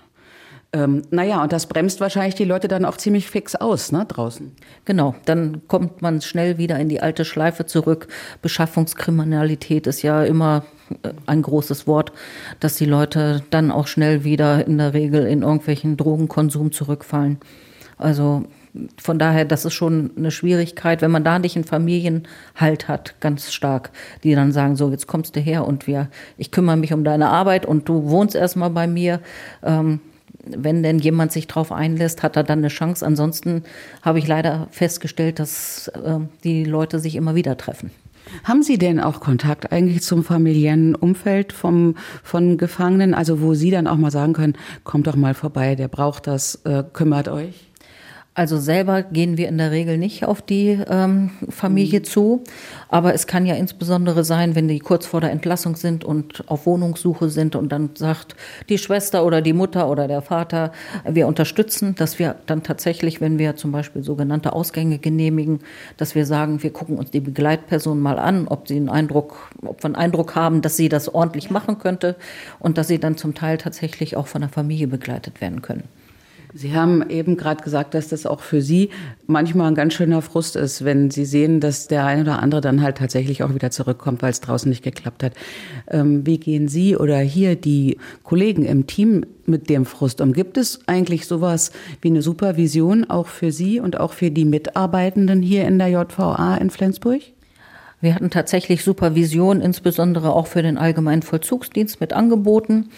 Ähm, 0.76 1.04
naja, 1.12 1.44
und 1.44 1.54
das 1.54 1.68
bremst 1.68 2.02
wahrscheinlich 2.02 2.34
die 2.34 2.46
Leute 2.46 2.68
dann 2.68 2.84
auch 2.84 2.98
ziemlich 2.98 3.30
fix 3.30 3.54
aus, 3.54 3.92
ne, 3.92 4.06
draußen. 4.08 4.52
Genau, 4.86 5.14
dann 5.26 5.62
kommt 5.68 6.02
man 6.02 6.20
schnell 6.22 6.58
wieder 6.58 6.80
in 6.80 6.90
die 6.90 7.00
alte 7.00 7.26
Schleife 7.26 7.68
zurück. 7.68 8.08
Beschaffungskriminalität 8.42 9.86
ist 9.86 10.02
ja 10.02 10.24
immer 10.24 10.66
äh, 11.04 11.10
ein 11.28 11.44
großes 11.44 11.86
Wort, 11.86 12.12
dass 12.60 12.76
die 12.76 12.86
Leute 12.86 13.44
dann 13.52 13.70
auch 13.70 13.86
schnell 13.86 14.24
wieder 14.24 14.66
in 14.66 14.80
der 14.80 14.96
Regel 14.96 15.28
in 15.28 15.44
irgendwelchen 15.44 15.96
Drogenkonsum 15.96 16.72
zurückfallen. 16.72 17.38
Also 18.00 18.46
von 19.00 19.20
daher, 19.20 19.46
das 19.46 19.66
ist 19.66 19.76
schon 19.76 20.10
eine 20.18 20.32
Schwierigkeit, 20.32 21.04
wenn 21.04 21.12
man 21.12 21.24
da 21.24 21.38
nicht 21.38 21.56
einen 21.56 21.66
Familienhalt 21.66 22.88
hat, 22.88 23.14
ganz 23.20 23.54
stark, 23.54 23.92
die 24.24 24.34
dann 24.34 24.52
sagen, 24.52 24.76
so, 24.76 24.90
jetzt 24.90 25.06
kommst 25.06 25.36
du 25.36 25.40
her 25.40 25.68
und 25.68 25.86
wir, 25.86 26.10
ich 26.40 26.50
kümmere 26.50 26.78
mich 26.78 26.94
um 26.94 27.04
deine 27.04 27.30
Arbeit 27.30 27.68
und 27.68 27.88
du 27.88 28.10
wohnst 28.10 28.34
erstmal 28.34 28.72
bei 28.72 28.88
mir. 28.88 29.20
Ähm, 29.62 30.00
wenn 30.46 30.84
denn 30.84 31.00
jemand 31.00 31.32
sich 31.32 31.48
darauf 31.48 31.72
einlässt, 31.72 32.24
hat 32.24 32.36
er 32.36 32.44
dann 32.44 32.60
eine 32.60 32.68
Chance. 32.68 33.06
Ansonsten 33.06 33.64
habe 34.02 34.20
ich 34.20 34.28
leider 34.28 34.68
festgestellt, 34.72 35.40
dass 35.40 35.88
äh, 35.90 36.20
die 36.44 36.64
Leute 36.66 37.00
sich 37.00 37.16
immer 37.16 37.36
wieder 37.36 37.58
treffen. 37.58 37.92
Haben 38.44 38.64
Sie 38.64 38.78
denn 38.78 39.00
auch 39.00 39.20
Kontakt 39.20 39.72
eigentlich 39.72 40.02
zum 40.02 40.24
familiären 40.24 40.96
Umfeld 40.96 41.54
vom, 41.54 41.96
von 42.24 42.58
Gefangenen? 42.58 43.14
Also 43.14 43.42
wo 43.42 43.54
Sie 43.54 43.70
dann 43.70 43.88
auch 43.88 43.98
mal 43.98 44.12
sagen 44.12 44.34
können, 44.34 44.56
kommt 44.84 45.08
doch 45.08 45.16
mal 45.16 45.34
vorbei, 45.34 45.76
der 45.76 45.88
braucht 45.88 46.28
das, 46.28 46.62
äh, 46.66 46.84
kümmert 46.94 47.28
euch? 47.28 47.73
Also 48.36 48.58
selber 48.58 49.04
gehen 49.04 49.38
wir 49.38 49.48
in 49.48 49.60
der 49.60 49.70
Regel 49.70 50.00
nicht 50.00 50.26
auf 50.26 50.42
die 50.42 50.80
ähm, 50.90 51.30
Familie 51.50 52.00
mhm. 52.00 52.04
zu. 52.04 52.44
Aber 52.90 53.14
es 53.14 53.28
kann 53.28 53.46
ja 53.46 53.54
insbesondere 53.54 54.24
sein, 54.24 54.56
wenn 54.56 54.68
die 54.68 54.80
kurz 54.80 55.06
vor 55.06 55.22
der 55.22 55.30
Entlassung 55.30 55.76
sind 55.76 56.04
und 56.04 56.44
auf 56.50 56.66
Wohnungssuche 56.66 57.30
sind 57.30 57.56
und 57.56 57.72
dann 57.72 57.92
sagt 57.94 58.36
die 58.70 58.80
Schwester 58.80 59.24
oder 59.24 59.44
die 59.44 59.54
Mutter 59.54 59.88
oder 59.88 60.08
der 60.08 60.24
Vater, 60.24 60.72
wir 61.08 61.28
unterstützen, 61.28 61.94
dass 61.94 62.18
wir 62.18 62.36
dann 62.48 62.64
tatsächlich, 62.64 63.22
wenn 63.22 63.38
wir 63.38 63.56
zum 63.56 63.72
Beispiel 63.72 64.04
sogenannte 64.04 64.54
Ausgänge 64.54 64.98
genehmigen, 64.98 65.60
dass 65.98 66.16
wir 66.16 66.26
sagen, 66.26 66.64
wir 66.64 66.74
gucken 66.74 66.98
uns 66.98 67.12
die 67.12 67.20
Begleitperson 67.20 68.00
mal 68.00 68.18
an, 68.18 68.48
ob 68.48 68.68
sie 68.68 68.78
einen 68.78 68.90
Eindruck, 68.90 69.52
ob 69.64 69.84
wir 69.84 69.86
einen 69.86 69.96
Eindruck 69.96 70.34
haben, 70.34 70.64
dass 70.64 70.76
sie 70.76 70.90
das 70.90 71.14
ordentlich 71.14 71.52
machen 71.52 71.78
könnte 71.78 72.16
und 72.58 72.80
dass 72.80 72.88
sie 72.88 72.98
dann 72.98 73.16
zum 73.16 73.36
Teil 73.36 73.60
tatsächlich 73.60 74.18
auch 74.18 74.26
von 74.26 74.42
der 74.42 74.50
Familie 74.50 74.88
begleitet 74.88 75.40
werden 75.40 75.62
können. 75.62 75.84
Sie 76.56 76.76
haben 76.76 77.10
eben 77.10 77.36
gerade 77.36 77.64
gesagt, 77.64 77.96
dass 77.96 78.10
das 78.10 78.28
auch 78.28 78.42
für 78.42 78.62
Sie 78.62 78.90
manchmal 79.26 79.70
ein 79.70 79.76
ganz 79.76 79.96
schöner 79.96 80.22
Frust 80.22 80.56
ist, 80.56 80.86
wenn 80.86 81.10
Sie 81.10 81.26
sehen, 81.26 81.60
dass 81.60 81.88
der 81.88 82.06
eine 82.06 82.22
oder 82.22 82.44
andere 82.44 82.62
dann 82.62 82.84
halt 82.84 83.00
tatsächlich 83.00 83.42
auch 83.42 83.56
wieder 83.56 83.72
zurückkommt, 83.72 84.22
weil 84.22 84.30
es 84.30 84.40
draußen 84.40 84.70
nicht 84.70 84.84
geklappt 84.84 85.24
hat. 85.24 85.34
Ähm, 85.90 86.28
wie 86.28 86.38
gehen 86.38 86.68
Sie 86.68 86.96
oder 86.96 87.18
hier 87.18 87.56
die 87.56 87.98
Kollegen 88.22 88.66
im 88.66 88.86
Team 88.86 89.26
mit 89.48 89.68
dem 89.70 89.86
Frust 89.86 90.22
um? 90.22 90.34
Gibt 90.34 90.58
es 90.58 90.82
eigentlich 90.88 91.26
sowas 91.26 91.72
wie 92.02 92.10
eine 92.10 92.22
Supervision 92.22 93.06
auch 93.10 93.28
für 93.28 93.52
Sie 93.52 93.80
und 93.80 94.00
auch 94.00 94.14
für 94.14 94.30
die 94.30 94.46
Mitarbeitenden 94.46 95.42
hier 95.42 95.68
in 95.68 95.80
der 95.80 95.88
JVA 95.88 96.56
in 96.58 96.70
Flensburg? 96.70 97.22
Wir 98.00 98.14
hatten 98.14 98.30
tatsächlich 98.30 98.84
Supervision, 98.84 99.62
insbesondere 99.62 100.34
auch 100.34 100.46
für 100.46 100.62
den 100.62 100.78
allgemeinen 100.78 101.22
Vollzugsdienst 101.24 102.00
mit 102.00 102.14
angeboten, 102.14 102.90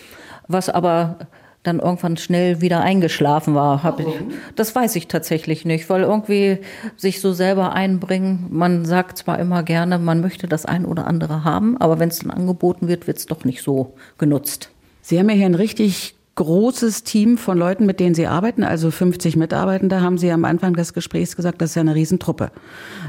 was 0.48 0.68
aber 0.68 1.20
dann 1.68 1.80
irgendwann 1.80 2.18
schnell 2.18 2.62
wieder 2.62 2.82
eingeschlafen 2.82 3.56
war. 3.56 3.84
Hab 3.84 4.00
ich, 4.00 4.08
das 4.56 4.76
weiß 4.76 4.96
ich 4.96 5.08
tatsächlich 5.08 5.66
nicht, 5.66 5.90
weil 5.90 6.02
irgendwie 6.02 6.60
sich 6.96 7.22
so 7.22 7.34
selber 7.34 7.74
einbringen, 7.74 8.48
man 8.50 8.86
sagt 8.86 9.18
zwar 9.18 9.40
immer 9.40 9.64
gerne, 9.64 10.00
man 10.00 10.22
möchte 10.22 10.48
das 10.48 10.66
ein 10.66 10.86
oder 10.86 11.08
andere 11.08 11.44
haben, 11.44 11.78
aber 11.78 12.00
wenn 12.00 12.10
es 12.10 12.20
dann 12.20 12.32
angeboten 12.32 12.88
wird, 12.88 13.08
wird 13.08 13.18
es 13.18 13.26
doch 13.26 13.46
nicht 13.46 13.62
so 13.62 13.94
genutzt. 14.18 14.70
Sie 15.02 15.20
haben 15.20 15.30
ja 15.30 15.36
hier 15.36 15.46
ein 15.46 15.56
richtig 15.56 16.16
großes 16.36 17.04
Team 17.04 17.38
von 17.38 17.58
Leuten, 17.58 17.86
mit 17.86 18.00
denen 18.00 18.14
Sie 18.14 18.28
arbeiten, 18.28 18.64
also 18.64 18.92
50 18.92 19.38
Mitarbeitende, 19.38 20.02
haben 20.02 20.18
Sie 20.18 20.32
am 20.32 20.46
Anfang 20.46 20.74
des 20.74 20.94
Gesprächs 20.94 21.36
gesagt, 21.36 21.62
das 21.62 21.72
ist 21.72 21.76
ja 21.76 21.82
eine 21.82 21.96
Riesentruppe, 21.96 22.52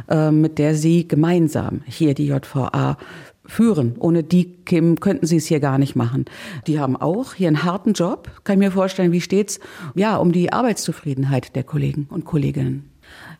äh, 0.08 0.30
mit 0.30 0.58
der 0.58 0.74
Sie 0.74 1.08
gemeinsam 1.08 1.82
hier 1.86 2.14
die 2.14 2.28
JVA 2.28 2.96
führen. 3.46 3.96
Ohne 3.98 4.22
die 4.22 4.56
könnten 4.64 5.26
sie 5.26 5.36
es 5.36 5.46
hier 5.46 5.60
gar 5.60 5.78
nicht 5.78 5.96
machen. 5.96 6.24
Die 6.66 6.80
haben 6.80 6.96
auch 6.96 7.34
hier 7.34 7.48
einen 7.48 7.64
harten 7.64 7.92
Job. 7.92 8.30
Kann 8.44 8.54
ich 8.54 8.66
mir 8.66 8.72
vorstellen, 8.72 9.12
wie 9.12 9.20
steht's? 9.20 9.60
Ja, 9.94 10.16
um 10.16 10.32
die 10.32 10.52
Arbeitszufriedenheit 10.52 11.54
der 11.56 11.64
Kollegen 11.64 12.06
und 12.10 12.24
Kolleginnen. 12.24 12.90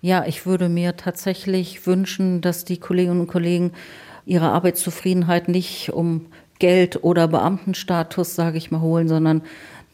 Ja, 0.01 0.25
ich 0.27 0.47
würde 0.47 0.69
mir 0.69 0.97
tatsächlich 0.97 1.87
wünschen, 1.87 2.40
dass 2.40 2.64
die 2.64 2.79
Kolleginnen 2.79 3.21
und 3.21 3.27
Kollegen 3.27 3.73
ihre 4.25 4.51
Arbeitszufriedenheit 4.51 5.49
nicht 5.49 5.90
um 5.92 6.27
Geld 6.59 7.05
oder 7.05 7.29
Beamtenstatus, 7.29 8.35
sage 8.35 8.59
ich 8.59 8.71
mal, 8.71 8.81
holen, 8.81 9.09
sondern 9.09 9.42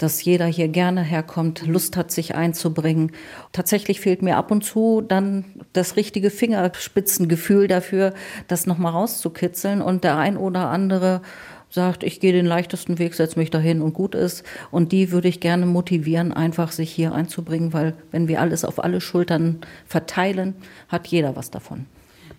dass 0.03 0.25
jeder 0.25 0.47
hier 0.47 0.69
gerne 0.69 1.03
herkommt, 1.03 1.67
Lust 1.67 1.97
hat, 1.97 2.11
sich 2.11 2.35
einzubringen. 2.35 3.13
Tatsächlich 3.53 4.01
fehlt 4.01 4.23
mir 4.23 4.37
ab 4.37 4.51
und 4.51 4.65
zu 4.65 5.01
dann 5.01 5.45
das 5.73 5.97
richtige 5.97 6.31
Fingerspitzengefühl 6.31 7.69
dafür, 7.69 8.13
das 8.49 8.67
nochmal 8.67 8.93
rauszukitzeln. 8.93 9.81
Und 9.81 10.05
der 10.05 10.17
ein 10.19 10.37
oder 10.37 10.71
andere 10.71 11.23
sagt, 11.71 12.03
ich 12.03 12.21
gehe 12.21 12.33
den 12.33 12.47
leichtesten 12.47 12.99
Weg, 12.99 13.15
setze 13.15 13.39
mich 13.39 13.51
dahin 13.51 13.81
und 13.81 13.95
gut 13.95 14.15
ist. 14.15 14.45
Und 14.71 14.93
die 14.93 15.11
würde 15.11 15.29
ich 15.29 15.41
gerne 15.41 15.67
motivieren, 15.67 16.33
einfach 16.33 16.73
sich 16.73 16.91
hier 16.91 17.15
einzubringen, 17.15 17.73
weil 17.73 17.95
wenn 18.11 18.29
wir 18.29 18.41
alles 18.41 18.65
auf 18.65 18.83
alle 18.83 19.01
Schultern 19.01 19.61
verteilen, 19.87 20.55
hat 20.89 21.07
jeder 21.07 21.37
was 21.37 21.51
davon. 21.51 21.87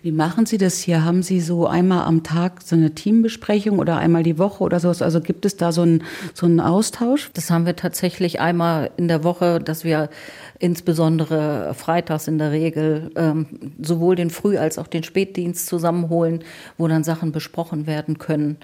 Wie 0.04 0.12
machen 0.12 0.44
Sie 0.44 0.58
das 0.58 0.80
hier? 0.80 1.02
Haben 1.02 1.22
Sie 1.22 1.40
so 1.40 1.66
einmal 1.66 2.04
am 2.04 2.22
Tag 2.22 2.60
so 2.62 2.76
eine 2.76 2.94
Teambesprechung 2.94 3.78
oder 3.78 3.96
einmal 3.96 4.22
die 4.22 4.38
Woche 4.38 4.62
oder 4.62 4.78
sowas? 4.78 5.00
Also 5.00 5.22
gibt 5.22 5.46
es 5.46 5.56
da 5.56 5.72
so 5.72 5.80
einen, 5.80 6.02
so 6.34 6.44
einen 6.44 6.60
Austausch? 6.60 7.30
Das 7.32 7.50
haben 7.50 7.64
wir 7.64 7.74
tatsächlich 7.74 8.38
einmal 8.38 8.90
in 8.98 9.08
der 9.08 9.24
Woche, 9.24 9.60
dass 9.60 9.82
wir 9.82 10.10
insbesondere 10.58 11.72
freitags 11.72 12.28
in 12.28 12.36
der 12.36 12.52
Regel 12.52 13.12
ähm, 13.16 13.46
sowohl 13.80 14.14
den 14.14 14.28
Früh- 14.28 14.58
als 14.58 14.76
auch 14.76 14.88
den 14.88 15.04
Spätdienst 15.04 15.68
zusammenholen, 15.68 16.44
wo 16.76 16.86
dann 16.86 17.02
Sachen 17.02 17.32
besprochen 17.32 17.86
werden 17.86 18.18
können. 18.18 18.58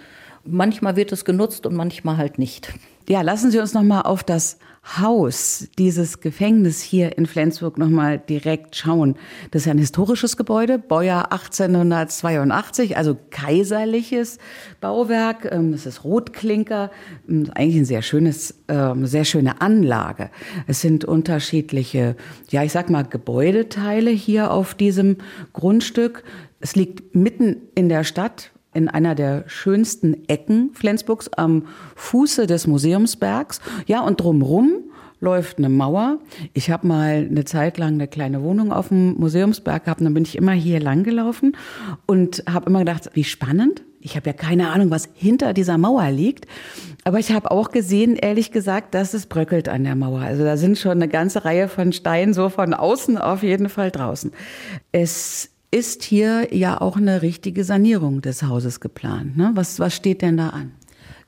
Manchmal 0.45 0.95
wird 0.97 1.11
es 1.11 1.25
genutzt 1.25 1.65
und 1.65 1.75
manchmal 1.75 2.19
halt 2.19 2.39
nicht. 2.39 2.75
Ja, 3.09 3.23
lassen 3.23 3.51
Sie 3.51 3.61
uns 3.61 3.73
noch 3.73 3.83
mal 3.83 4.03
auf 4.03 4.23
das 4.25 4.59
Haus, 4.83 5.69
dieses 5.79 6.21
Gefängnis 6.21 6.81
hier 6.81 7.17
in 7.19 7.27
Flensburg 7.27 7.77
noch 7.77 7.91
mal 7.91 8.19
direkt 8.19 8.75
schauen. 8.75 9.17
Das 9.51 9.63
ist 9.63 9.69
ein 9.69 9.79
historisches 9.79 10.39
Gebäude, 10.39 10.79
Baujahr 10.79 11.33
1882, 11.33 12.97
also 12.97 13.17
kaiserliches 13.31 14.39
Bauwerk. 14.81 15.47
Ähm, 15.53 15.75
es 15.75 15.85
ist 15.85 16.03
Rotklinker, 16.03 16.91
ähm, 17.29 17.51
eigentlich 17.55 17.77
ein 17.77 17.85
sehr 17.85 18.03
schönes, 18.03 18.55
ähm, 18.69 19.07
sehr 19.07 19.25
schöne 19.25 19.61
Anlage. 19.61 20.31
Es 20.67 20.81
sind 20.81 21.05
unterschiedliche, 21.05 22.17
ja, 22.49 22.65
ich 22.65 22.73
sag 22.73 22.89
mal 22.89 23.05
Gebäudeteile 23.05 24.11
hier 24.11 24.51
auf 24.51 24.75
diesem 24.75 25.19
Grundstück. 25.53 26.25
Es 26.59 26.75
liegt 26.75 27.15
mitten 27.15 27.57
in 27.75 27.91
der 27.91 28.03
Stadt, 28.03 28.51
in 28.73 28.89
einer 28.89 29.15
der 29.15 29.45
schönsten 29.47 30.29
Ecken 30.29 30.71
Flensburgs 30.75 31.29
am 31.29 31.67
Fuße 31.97 32.47
des 32.47 32.67
Museumsbergs. 32.67 33.61
Ja, 33.87 34.01
und 34.01 34.21
drumrum 34.21 34.85
läuft 35.21 35.59
eine 35.59 35.69
Mauer. 35.69 36.19
Ich 36.55 36.71
habe 36.71 36.87
mal 36.87 37.29
eine 37.31 37.45
Zeit 37.45 37.79
lang 37.79 37.95
eine 37.95 38.09
kleine 38.09 38.43
Wohnung 38.43 38.73
auf 38.73 38.89
dem 38.89 39.15
Museumsberg 39.15 39.85
gehabt 39.85 40.01
und 40.01 40.07
dann 40.07 40.15
bin 40.15 40.25
ich 40.25 40.37
immer 40.37 40.53
hier 40.53 40.81
lang 40.81 41.05
gelaufen 41.05 41.57
und 42.07 42.43
habe 42.51 42.71
immer 42.71 42.81
gedacht, 42.81 43.11
wie 43.13 43.25
spannend. 43.25 43.83
Ich 44.03 44.17
habe 44.17 44.29
ja 44.29 44.33
keine 44.33 44.71
Ahnung, 44.71 44.91
was 44.91 45.11
hinter 45.13 45.53
dieser 45.53 45.77
Mauer 45.77 46.11
liegt. 46.11 46.47
Aber 47.05 47.19
ich 47.19 47.33
habe 47.33 47.51
auch 47.51 47.71
gesehen, 47.71 48.17
ehrlich 48.17 48.51
gesagt, 48.51 48.95
dass 48.95 49.13
es 49.13 49.27
bröckelt 49.27 49.69
an 49.69 49.85
der 49.85 49.95
Mauer. 49.95 50.21
Also 50.21 50.43
da 50.43 50.57
sind 50.57 50.79
schon 50.79 50.93
eine 50.93 51.09
ganze 51.09 51.45
Reihe 51.45 51.69
von 51.69 51.93
Steinen 51.93 52.33
so 52.33 52.49
von 52.49 52.73
außen 52.73 53.19
auf 53.19 53.43
jeden 53.43 53.69
Fall 53.69 53.91
draußen. 53.91 54.33
Es 54.91 55.50
ist 55.71 56.03
hier 56.03 56.55
ja 56.55 56.81
auch 56.81 56.97
eine 56.97 57.23
richtige 57.23 57.65
Sanierung 57.65 58.23
des 58.23 58.43
Hauses 58.43 58.81
geplant. 58.81 59.37
Ne? 59.37 59.53
Was, 59.55 59.79
was 59.79 59.95
steht 59.95 60.23
denn 60.23 60.37
da 60.37 60.49
an? 60.49 60.73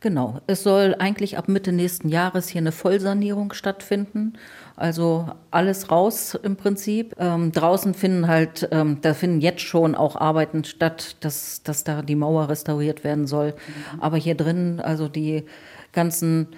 Genau. 0.01 0.41
Es 0.49 0.65
soll 0.65 0.97
eigentlich 0.99 1.39
ab 1.39 1.47
Mitte 1.47 1.71
nächsten 1.71 2.09
Jahres 2.09 2.49
hier 2.49 2.61
eine 2.61 2.73
Vollsanierung 2.73 3.53
stattfinden. 3.53 4.33
Also 4.75 5.29
alles 5.53 5.93
raus 5.93 6.37
im 6.43 6.57
Prinzip. 6.57 7.15
Ähm, 7.21 7.53
draußen 7.53 7.95
finden 7.95 8.27
halt, 8.27 8.69
ähm, 8.73 8.99
da 9.01 9.15
finden 9.15 9.41
jetzt 9.41 9.61
schon 9.61 9.95
auch 9.95 10.17
Arbeiten 10.17 10.65
statt, 10.65 11.17
dass, 11.21 11.63
dass 11.63 11.85
da 11.85 12.03
die 12.03 12.17
Mauer 12.17 12.49
restauriert 12.49 13.05
werden 13.05 13.29
soll. 13.29 13.51
Mhm. 13.53 14.01
Aber 14.01 14.17
hier 14.17 14.35
drin, 14.35 14.81
also 14.81 15.07
die 15.07 15.45
ganzen 15.93 16.49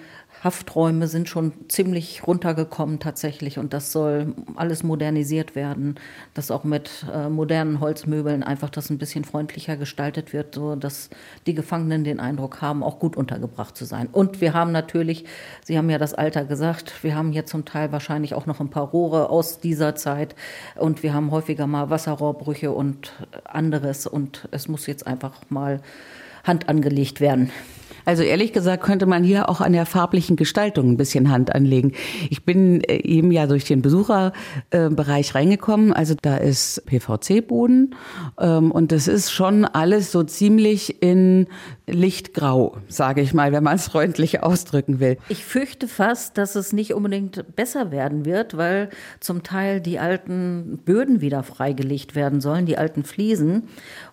Hafträume 0.45 1.07
sind 1.07 1.27
schon 1.27 1.53
ziemlich 1.69 2.27
runtergekommen 2.27 2.99
tatsächlich 2.99 3.57
und 3.57 3.73
das 3.73 3.91
soll 3.91 4.35
alles 4.55 4.83
modernisiert 4.83 5.55
werden, 5.55 5.95
dass 6.35 6.51
auch 6.51 6.63
mit 6.63 7.03
äh, 7.11 7.29
modernen 7.29 7.79
Holzmöbeln 7.79 8.43
einfach 8.43 8.69
das 8.69 8.91
ein 8.91 8.99
bisschen 8.99 9.25
freundlicher 9.25 9.75
gestaltet 9.75 10.33
wird, 10.33 10.53
so 10.53 10.75
dass 10.75 11.09
die 11.47 11.55
Gefangenen 11.55 12.03
den 12.03 12.19
Eindruck 12.19 12.61
haben, 12.61 12.83
auch 12.83 12.99
gut 12.99 13.17
untergebracht 13.17 13.75
zu 13.75 13.85
sein. 13.85 14.07
Und 14.11 14.39
wir 14.39 14.53
haben 14.53 14.71
natürlich, 14.71 15.25
Sie 15.63 15.79
haben 15.79 15.89
ja 15.89 15.97
das 15.97 16.13
Alter 16.13 16.45
gesagt, 16.45 17.03
wir 17.03 17.15
haben 17.15 17.31
hier 17.31 17.47
zum 17.47 17.65
Teil 17.65 17.91
wahrscheinlich 17.91 18.35
auch 18.35 18.45
noch 18.45 18.59
ein 18.59 18.69
paar 18.69 18.87
Rohre 18.87 19.31
aus 19.31 19.59
dieser 19.59 19.95
Zeit 19.95 20.35
und 20.75 21.01
wir 21.01 21.15
haben 21.15 21.31
häufiger 21.31 21.65
mal 21.65 21.89
Wasserrohrbrüche 21.89 22.71
und 22.71 23.13
anderes 23.45 24.05
und 24.05 24.47
es 24.51 24.67
muss 24.67 24.85
jetzt 24.85 25.07
einfach 25.07 25.41
mal 25.49 25.81
Hand 26.43 26.69
angelegt 26.69 27.19
werden. 27.19 27.49
Also 28.05 28.23
ehrlich 28.23 28.53
gesagt 28.53 28.83
könnte 28.83 29.05
man 29.05 29.23
hier 29.23 29.49
auch 29.49 29.61
an 29.61 29.73
der 29.73 29.85
farblichen 29.85 30.35
Gestaltung 30.35 30.91
ein 30.91 30.97
bisschen 30.97 31.29
Hand 31.29 31.53
anlegen. 31.53 31.93
Ich 32.29 32.45
bin 32.45 32.81
äh, 32.81 32.97
eben 32.97 33.31
ja 33.31 33.47
durch 33.47 33.65
den 33.65 33.81
Besucherbereich 33.81 35.35
reingekommen. 35.35 35.93
Also 35.93 36.15
da 36.21 36.37
ist 36.37 36.83
PVC-Boden 36.85 37.95
ähm, 38.39 38.71
und 38.71 38.91
das 38.91 39.07
ist 39.07 39.31
schon 39.31 39.65
alles 39.65 40.11
so 40.11 40.23
ziemlich 40.23 41.01
in 41.01 41.47
Lichtgrau, 41.87 42.77
sage 42.87 43.21
ich 43.21 43.33
mal, 43.33 43.51
wenn 43.51 43.63
man 43.63 43.75
es 43.75 43.87
freundlich 43.87 44.41
ausdrücken 44.41 44.99
will. 44.99 45.17
Ich 45.29 45.45
fürchte 45.45 45.87
fast, 45.87 46.37
dass 46.37 46.55
es 46.55 46.73
nicht 46.73 46.93
unbedingt 46.93 47.55
besser 47.55 47.91
werden 47.91 48.25
wird, 48.25 48.57
weil 48.57 48.89
zum 49.19 49.43
Teil 49.43 49.81
die 49.81 49.99
alten 49.99 50.79
Böden 50.83 51.21
wieder 51.21 51.43
freigelegt 51.43 52.15
werden 52.15 52.41
sollen, 52.41 52.65
die 52.65 52.77
alten 52.77 53.03
Fliesen. 53.03 53.63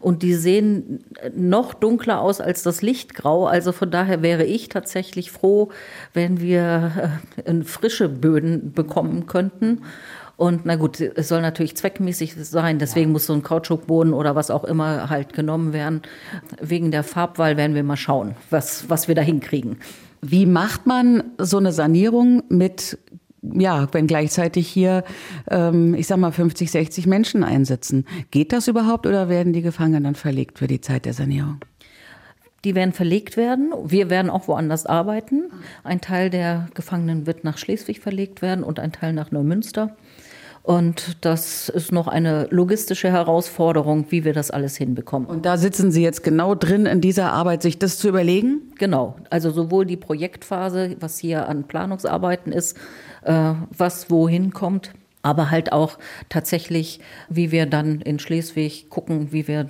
Und 0.00 0.22
die 0.22 0.34
sehen 0.34 1.04
noch 1.34 1.74
dunkler 1.74 2.20
aus 2.20 2.40
als 2.40 2.62
das 2.62 2.82
Lichtgrau. 2.82 3.46
Also 3.46 3.72
von 3.82 3.90
daher 3.90 4.22
wäre 4.22 4.44
ich 4.44 4.68
tatsächlich 4.68 5.32
froh, 5.32 5.70
wenn 6.14 6.40
wir 6.40 7.10
äh, 7.44 7.62
frische 7.64 8.08
Böden 8.08 8.70
bekommen 8.70 9.26
könnten. 9.26 9.80
Und 10.36 10.64
na 10.64 10.76
gut, 10.76 11.00
es 11.00 11.26
soll 11.26 11.42
natürlich 11.42 11.76
zweckmäßig 11.76 12.36
sein, 12.36 12.78
deswegen 12.78 13.08
ja. 13.08 13.12
muss 13.14 13.26
so 13.26 13.32
ein 13.32 13.42
Kautschukboden 13.42 14.12
oder 14.12 14.36
was 14.36 14.52
auch 14.52 14.62
immer 14.62 15.10
halt 15.10 15.32
genommen 15.32 15.72
werden. 15.72 16.02
Wegen 16.60 16.92
der 16.92 17.02
Farbwahl 17.02 17.56
werden 17.56 17.74
wir 17.74 17.82
mal 17.82 17.96
schauen, 17.96 18.36
was, 18.50 18.88
was 18.88 19.08
wir 19.08 19.16
da 19.16 19.22
hinkriegen. 19.22 19.78
Wie 20.20 20.46
macht 20.46 20.86
man 20.86 21.24
so 21.38 21.58
eine 21.58 21.72
Sanierung 21.72 22.44
mit 22.48 22.98
ja, 23.42 23.88
wenn 23.90 24.06
gleichzeitig 24.06 24.68
hier, 24.68 25.02
ähm, 25.50 25.94
ich 25.94 26.06
sag 26.06 26.18
mal, 26.18 26.30
50, 26.30 26.70
60 26.70 27.08
Menschen 27.08 27.42
einsitzen. 27.42 28.04
Geht 28.30 28.52
das 28.52 28.68
überhaupt 28.68 29.04
oder 29.04 29.28
werden 29.28 29.52
die 29.52 29.62
Gefangenen 29.62 30.04
dann 30.04 30.14
verlegt 30.14 30.60
für 30.60 30.68
die 30.68 30.80
Zeit 30.80 31.06
der 31.06 31.14
Sanierung? 31.14 31.58
Die 32.64 32.74
werden 32.74 32.92
verlegt 32.92 33.36
werden. 33.36 33.72
Wir 33.84 34.08
werden 34.08 34.30
auch 34.30 34.46
woanders 34.46 34.86
arbeiten. 34.86 35.50
Ein 35.82 36.00
Teil 36.00 36.30
der 36.30 36.68
Gefangenen 36.74 37.26
wird 37.26 37.42
nach 37.44 37.58
Schleswig 37.58 38.00
verlegt 38.00 38.40
werden 38.40 38.62
und 38.62 38.78
ein 38.78 38.92
Teil 38.92 39.12
nach 39.12 39.32
Neumünster. 39.32 39.96
Und 40.62 41.16
das 41.22 41.68
ist 41.68 41.90
noch 41.90 42.06
eine 42.06 42.46
logistische 42.50 43.10
Herausforderung, 43.10 44.06
wie 44.10 44.24
wir 44.24 44.32
das 44.32 44.52
alles 44.52 44.76
hinbekommen. 44.76 45.28
Und 45.28 45.44
da 45.44 45.56
sitzen 45.56 45.90
Sie 45.90 46.02
jetzt 46.02 46.22
genau 46.22 46.54
drin 46.54 46.86
in 46.86 47.00
dieser 47.00 47.32
Arbeit, 47.32 47.62
sich 47.62 47.80
das 47.80 47.98
zu 47.98 48.08
überlegen? 48.08 48.72
Genau. 48.78 49.16
Also 49.28 49.50
sowohl 49.50 49.86
die 49.86 49.96
Projektphase, 49.96 50.96
was 51.00 51.18
hier 51.18 51.48
an 51.48 51.64
Planungsarbeiten 51.64 52.52
ist, 52.52 52.76
äh, 53.24 53.54
was 53.76 54.08
wohin 54.08 54.52
kommt, 54.52 54.92
aber 55.22 55.50
halt 55.50 55.72
auch 55.72 55.98
tatsächlich, 56.28 57.00
wie 57.28 57.50
wir 57.50 57.66
dann 57.66 58.00
in 58.00 58.20
Schleswig 58.20 58.88
gucken, 58.88 59.32
wie 59.32 59.48
wir 59.48 59.68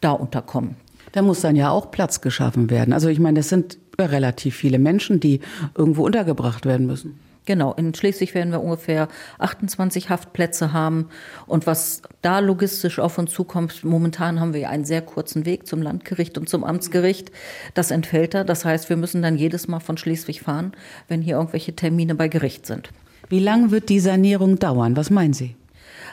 da 0.00 0.12
unterkommen. 0.12 0.76
Da 1.12 1.22
muss 1.22 1.40
dann 1.40 1.56
ja 1.56 1.70
auch 1.70 1.90
Platz 1.90 2.20
geschaffen 2.20 2.70
werden. 2.70 2.92
Also 2.92 3.08
ich 3.08 3.18
meine, 3.18 3.40
das 3.40 3.48
sind 3.48 3.78
relativ 3.98 4.56
viele 4.56 4.78
Menschen, 4.78 5.20
die 5.20 5.40
irgendwo 5.76 6.04
untergebracht 6.04 6.64
werden 6.66 6.86
müssen. 6.86 7.18
Genau, 7.46 7.72
in 7.72 7.94
Schleswig 7.94 8.34
werden 8.34 8.52
wir 8.52 8.62
ungefähr 8.62 9.08
28 9.38 10.10
Haftplätze 10.10 10.72
haben. 10.72 11.08
Und 11.46 11.66
was 11.66 12.02
da 12.22 12.38
logistisch 12.38 12.98
auf 12.98 13.18
uns 13.18 13.32
zukommt, 13.32 13.82
momentan 13.82 14.40
haben 14.40 14.54
wir 14.54 14.68
einen 14.68 14.84
sehr 14.84 15.02
kurzen 15.02 15.46
Weg 15.46 15.66
zum 15.66 15.82
Landgericht 15.82 16.38
und 16.38 16.48
zum 16.48 16.64
Amtsgericht. 16.64 17.32
Das 17.74 17.90
entfällt 17.90 18.34
da. 18.34 18.44
Das 18.44 18.64
heißt, 18.64 18.88
wir 18.88 18.96
müssen 18.96 19.22
dann 19.22 19.36
jedes 19.36 19.68
Mal 19.68 19.80
von 19.80 19.96
Schleswig 19.96 20.42
fahren, 20.42 20.72
wenn 21.08 21.22
hier 21.22 21.36
irgendwelche 21.36 21.74
Termine 21.74 22.14
bei 22.14 22.28
Gericht 22.28 22.66
sind. 22.66 22.90
Wie 23.28 23.40
lange 23.40 23.70
wird 23.70 23.88
die 23.88 24.00
Sanierung 24.00 24.58
dauern? 24.58 24.96
Was 24.96 25.10
meinen 25.10 25.32
Sie? 25.32 25.56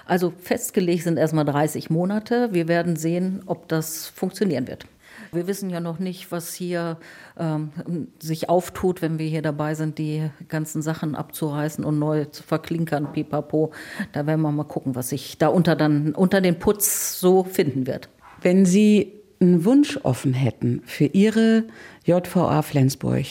Also 0.07 0.31
festgelegt 0.41 1.03
sind 1.03 1.17
erstmal 1.17 1.45
30 1.45 1.89
Monate. 1.89 2.49
Wir 2.53 2.67
werden 2.67 2.95
sehen, 2.95 3.41
ob 3.45 3.67
das 3.67 4.07
funktionieren 4.07 4.67
wird. 4.67 4.85
Wir 5.33 5.47
wissen 5.47 5.69
ja 5.69 5.81
noch 5.81 5.99
nicht, 5.99 6.31
was 6.31 6.53
hier 6.53 6.97
ähm, 7.37 7.71
sich 8.19 8.47
auftut, 8.47 9.01
wenn 9.01 9.19
wir 9.19 9.27
hier 9.27 9.41
dabei 9.41 9.75
sind, 9.75 9.97
die 9.97 10.29
ganzen 10.47 10.81
Sachen 10.81 11.15
abzureißen 11.15 11.83
und 11.83 11.99
neu 11.99 12.25
zu 12.25 12.43
verklinkern, 12.43 13.11
pipapo. 13.11 13.71
Da 14.13 14.25
werden 14.25 14.41
wir 14.41 14.51
mal 14.51 14.63
gucken, 14.63 14.95
was 14.95 15.09
sich 15.09 15.37
da 15.37 15.49
unter, 15.49 15.75
dann, 15.75 16.13
unter 16.15 16.39
den 16.39 16.57
Putz 16.57 17.19
so 17.19 17.43
finden 17.43 17.85
wird. 17.85 18.07
Wenn 18.41 18.65
Sie 18.65 19.11
einen 19.41 19.65
Wunsch 19.65 19.99
offen 20.03 20.33
hätten 20.33 20.81
für 20.85 21.05
Ihre 21.05 21.65
JVA 22.05 22.61
Flensburg, 22.61 23.25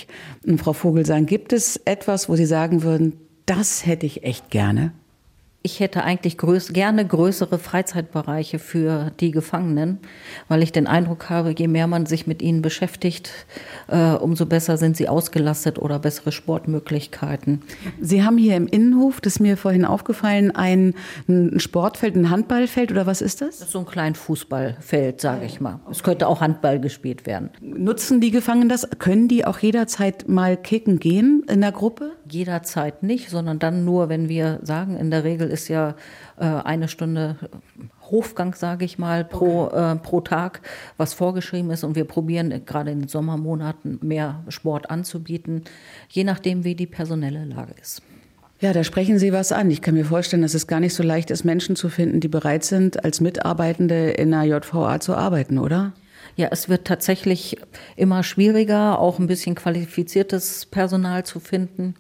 Frau 0.58 0.74
Vogelsang, 0.74 1.24
gibt 1.24 1.54
es 1.54 1.80
etwas, 1.84 2.28
wo 2.28 2.36
Sie 2.36 2.46
sagen 2.46 2.82
würden, 2.82 3.14
das 3.46 3.86
hätte 3.86 4.04
ich 4.04 4.24
echt 4.24 4.50
gerne? 4.50 4.92
Ich 5.66 5.80
hätte 5.80 6.04
eigentlich 6.04 6.38
größ 6.38 6.72
gerne 6.72 7.04
größere 7.04 7.58
Freizeitbereiche 7.58 8.60
für 8.60 9.10
die 9.18 9.32
Gefangenen, 9.32 9.98
weil 10.46 10.62
ich 10.62 10.70
den 10.70 10.86
Eindruck 10.86 11.28
habe, 11.28 11.52
je 11.58 11.66
mehr 11.66 11.88
man 11.88 12.06
sich 12.06 12.28
mit 12.28 12.40
ihnen 12.40 12.62
beschäftigt, 12.62 13.32
äh, 13.88 14.12
umso 14.12 14.46
besser 14.46 14.76
sind 14.76 14.96
sie 14.96 15.08
ausgelastet 15.08 15.80
oder 15.80 15.98
bessere 15.98 16.30
Sportmöglichkeiten. 16.30 17.62
Sie 18.00 18.22
haben 18.22 18.38
hier 18.38 18.54
im 18.54 18.68
Innenhof, 18.68 19.20
das 19.20 19.34
ist 19.34 19.40
mir 19.40 19.56
vorhin 19.56 19.84
aufgefallen, 19.84 20.52
ein, 20.52 20.94
ein 21.28 21.58
Sportfeld, 21.58 22.14
ein 22.14 22.30
Handballfeld 22.30 22.92
oder 22.92 23.06
was 23.06 23.20
ist 23.20 23.40
das? 23.40 23.58
Das 23.58 23.66
ist 23.66 23.72
so 23.72 23.80
ein 23.80 23.86
kleines 23.86 24.20
Fußballfeld, 24.20 25.20
sage 25.20 25.46
ich 25.46 25.60
mal. 25.60 25.80
Es 25.90 26.04
könnte 26.04 26.28
auch 26.28 26.42
Handball 26.42 26.78
gespielt 26.78 27.26
werden. 27.26 27.50
Nutzen 27.60 28.20
die 28.20 28.30
Gefangenen 28.30 28.68
das? 28.68 28.88
Können 29.00 29.26
die 29.26 29.44
auch 29.44 29.58
jederzeit 29.58 30.28
mal 30.28 30.56
kicken 30.56 31.00
gehen 31.00 31.42
in 31.48 31.60
der 31.60 31.72
Gruppe? 31.72 32.12
Jederzeit 32.30 33.02
nicht, 33.02 33.30
sondern 33.30 33.58
dann 33.58 33.84
nur, 33.84 34.08
wenn 34.08 34.28
wir 34.28 34.60
sagen, 34.62 34.96
in 34.96 35.10
der 35.10 35.24
Regel 35.24 35.50
ist 35.56 35.68
ja 35.68 35.94
äh, 36.38 36.44
eine 36.44 36.88
Stunde 36.88 37.36
Hofgang, 38.10 38.54
sage 38.54 38.84
ich 38.84 38.98
mal, 38.98 39.24
pro, 39.24 39.64
okay. 39.64 39.92
äh, 39.92 39.96
pro 39.96 40.20
Tag, 40.20 40.60
was 40.96 41.14
vorgeschrieben 41.14 41.70
ist. 41.70 41.82
Und 41.82 41.96
wir 41.96 42.04
probieren 42.04 42.64
gerade 42.66 42.90
in 42.90 43.00
den 43.00 43.08
Sommermonaten 43.08 43.98
mehr 44.02 44.44
Sport 44.48 44.90
anzubieten, 44.90 45.64
je 46.08 46.24
nachdem, 46.24 46.64
wie 46.64 46.74
die 46.74 46.86
personelle 46.86 47.44
Lage 47.44 47.74
ist. 47.80 48.02
Ja, 48.60 48.72
da 48.72 48.84
sprechen 48.84 49.18
Sie 49.18 49.32
was 49.32 49.52
an. 49.52 49.70
Ich 49.70 49.82
kann 49.82 49.94
mir 49.94 50.04
vorstellen, 50.04 50.42
dass 50.42 50.54
es 50.54 50.66
gar 50.66 50.80
nicht 50.80 50.94
so 50.94 51.02
leicht 51.02 51.30
ist, 51.30 51.44
Menschen 51.44 51.76
zu 51.76 51.88
finden, 51.88 52.20
die 52.20 52.28
bereit 52.28 52.64
sind, 52.64 53.04
als 53.04 53.20
Mitarbeitende 53.20 54.10
in 54.10 54.32
einer 54.32 54.44
JVA 54.44 55.00
zu 55.00 55.14
arbeiten, 55.14 55.58
oder? 55.58 55.92
Ja, 56.36 56.48
es 56.50 56.68
wird 56.68 56.86
tatsächlich 56.86 57.56
immer 57.96 58.22
schwieriger, 58.22 58.98
auch 58.98 59.18
ein 59.18 59.26
bisschen 59.26 59.54
qualifiziertes 59.54 60.66
Personal 60.66 61.24
zu 61.24 61.40
finden 61.40 61.94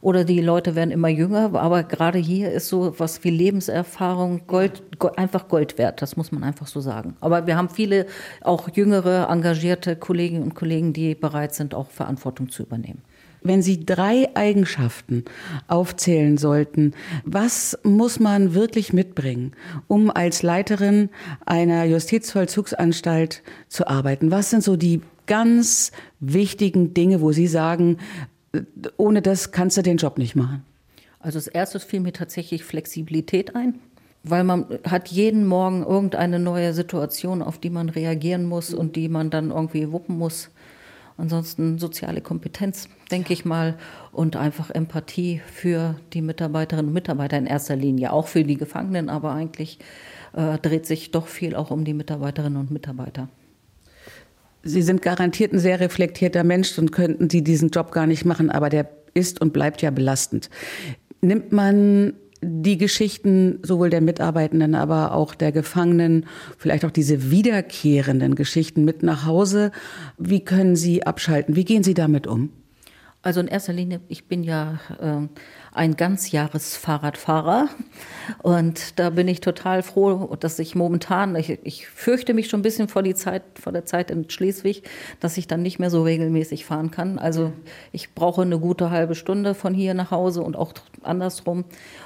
oder 0.00 0.24
die 0.24 0.40
Leute 0.40 0.74
werden 0.74 0.90
immer 0.90 1.08
jünger. 1.08 1.54
Aber 1.54 1.82
gerade 1.82 2.18
hier 2.18 2.52
ist 2.52 2.68
so 2.68 2.94
was 2.98 3.24
wie 3.24 3.30
Lebenserfahrung 3.30 4.46
Gold, 4.46 4.82
einfach 5.16 5.48
Gold 5.48 5.78
wert. 5.78 6.02
Das 6.02 6.16
muss 6.16 6.32
man 6.32 6.44
einfach 6.44 6.66
so 6.66 6.80
sagen. 6.80 7.16
Aber 7.20 7.46
wir 7.46 7.56
haben 7.56 7.68
viele 7.68 8.06
auch 8.40 8.68
jüngere, 8.74 9.28
engagierte 9.30 9.96
Kolleginnen 9.96 10.42
und 10.42 10.54
Kollegen, 10.54 10.92
die 10.92 11.14
bereit 11.14 11.54
sind, 11.54 11.74
auch 11.74 11.90
Verantwortung 11.90 12.50
zu 12.50 12.62
übernehmen. 12.62 13.02
Wenn 13.46 13.62
Sie 13.62 13.84
drei 13.84 14.28
Eigenschaften 14.34 15.24
aufzählen 15.68 16.38
sollten, 16.38 16.94
was 17.24 17.78
muss 17.82 18.18
man 18.18 18.54
wirklich 18.54 18.92
mitbringen, 18.92 19.52
um 19.88 20.10
als 20.10 20.42
Leiterin 20.42 21.10
einer 21.44 21.84
Justizvollzugsanstalt 21.84 23.42
zu 23.68 23.86
arbeiten? 23.86 24.30
Was 24.30 24.50
sind 24.50 24.62
so 24.62 24.76
die 24.76 25.00
ganz 25.26 25.92
wichtigen 26.20 26.94
Dinge, 26.94 27.20
wo 27.20 27.32
Sie 27.32 27.46
sagen, 27.46 27.98
ohne 28.96 29.22
das 29.22 29.52
kannst 29.52 29.76
du 29.76 29.82
den 29.82 29.96
Job 29.96 30.18
nicht 30.18 30.36
machen? 30.36 30.64
Also 31.20 31.38
als 31.38 31.48
erstes 31.48 31.84
fiel 31.84 32.00
mir 32.00 32.12
tatsächlich 32.12 32.64
Flexibilität 32.64 33.56
ein, 33.56 33.80
weil 34.22 34.44
man 34.44 34.66
hat 34.88 35.08
jeden 35.08 35.46
Morgen 35.46 35.82
irgendeine 35.82 36.38
neue 36.38 36.72
Situation, 36.72 37.42
auf 37.42 37.58
die 37.58 37.70
man 37.70 37.88
reagieren 37.88 38.44
muss 38.44 38.72
und 38.72 38.96
die 38.96 39.08
man 39.08 39.30
dann 39.30 39.50
irgendwie 39.50 39.90
wuppen 39.92 40.18
muss. 40.18 40.50
Ansonsten 41.18 41.78
soziale 41.78 42.20
Kompetenz, 42.20 42.88
denke 43.10 43.32
ich 43.32 43.44
mal, 43.44 43.78
und 44.12 44.36
einfach 44.36 44.70
Empathie 44.70 45.40
für 45.50 45.96
die 46.12 46.20
Mitarbeiterinnen 46.20 46.88
und 46.88 46.94
Mitarbeiter 46.94 47.38
in 47.38 47.46
erster 47.46 47.74
Linie, 47.74 48.12
auch 48.12 48.26
für 48.26 48.44
die 48.44 48.56
Gefangenen, 48.56 49.08
aber 49.08 49.32
eigentlich 49.32 49.78
äh, 50.34 50.58
dreht 50.58 50.84
sich 50.84 51.10
doch 51.12 51.26
viel 51.26 51.56
auch 51.56 51.70
um 51.70 51.84
die 51.84 51.94
Mitarbeiterinnen 51.94 52.58
und 52.58 52.70
Mitarbeiter. 52.70 53.28
Sie 54.62 54.82
sind 54.82 55.00
garantiert 55.00 55.52
ein 55.52 55.58
sehr 55.58 55.80
reflektierter 55.80 56.44
Mensch 56.44 56.76
und 56.78 56.92
könnten 56.92 57.30
Sie 57.30 57.42
diesen 57.42 57.70
Job 57.70 57.92
gar 57.92 58.06
nicht 58.06 58.24
machen, 58.24 58.50
aber 58.50 58.68
der 58.68 58.90
ist 59.14 59.40
und 59.40 59.52
bleibt 59.52 59.80
ja 59.80 59.90
belastend. 59.90 60.50
Nimmt 61.22 61.52
man 61.52 62.14
die 62.46 62.78
Geschichten 62.78 63.58
sowohl 63.62 63.90
der 63.90 64.00
Mitarbeitenden, 64.00 64.74
aber 64.74 65.12
auch 65.12 65.34
der 65.34 65.52
Gefangenen, 65.52 66.26
vielleicht 66.56 66.84
auch 66.84 66.90
diese 66.90 67.30
wiederkehrenden 67.30 68.34
Geschichten 68.34 68.84
mit 68.84 69.02
nach 69.02 69.26
Hause. 69.26 69.72
Wie 70.16 70.40
können 70.40 70.76
Sie 70.76 71.04
abschalten? 71.04 71.56
Wie 71.56 71.64
gehen 71.64 71.82
Sie 71.82 71.94
damit 71.94 72.26
um? 72.26 72.50
Also 73.26 73.40
in 73.40 73.48
erster 73.48 73.72
Linie, 73.72 74.00
ich 74.06 74.28
bin 74.28 74.44
ja 74.44 74.78
äh, 75.00 75.26
ein 75.72 75.96
Ganzjahresfahrradfahrer 75.96 77.68
und 78.44 79.00
da 79.00 79.10
bin 79.10 79.26
ich 79.26 79.40
total 79.40 79.82
froh, 79.82 80.36
dass 80.38 80.60
ich 80.60 80.76
momentan, 80.76 81.34
ich, 81.34 81.58
ich 81.64 81.88
fürchte 81.88 82.34
mich 82.34 82.48
schon 82.48 82.60
ein 82.60 82.62
bisschen 82.62 82.86
vor, 82.86 83.02
die 83.02 83.16
Zeit, 83.16 83.42
vor 83.60 83.72
der 83.72 83.84
Zeit 83.84 84.12
in 84.12 84.30
Schleswig, 84.30 84.84
dass 85.18 85.38
ich 85.38 85.48
dann 85.48 85.60
nicht 85.62 85.80
mehr 85.80 85.90
so 85.90 86.04
regelmäßig 86.04 86.66
fahren 86.66 86.92
kann. 86.92 87.18
Also 87.18 87.50
ich 87.90 88.14
brauche 88.14 88.42
eine 88.42 88.60
gute 88.60 88.92
halbe 88.92 89.16
Stunde 89.16 89.56
von 89.56 89.74
hier 89.74 89.94
nach 89.94 90.12
Hause 90.12 90.42
und 90.42 90.54
auch 90.54 90.74
andersrum 91.02 91.64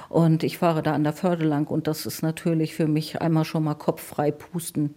und 0.09 0.41
ich 0.41 0.57
fahre 0.57 0.81
da 0.81 0.93
an 0.93 1.03
der 1.03 1.13
Förde 1.13 1.45
lang 1.45 1.67
und 1.67 1.85
das 1.85 2.07
ist 2.07 2.23
natürlich 2.23 2.73
für 2.73 2.87
mich 2.87 3.21
einmal 3.21 3.45
schon 3.45 3.63
mal 3.63 3.75
kopffrei 3.75 4.31
pusten. 4.31 4.95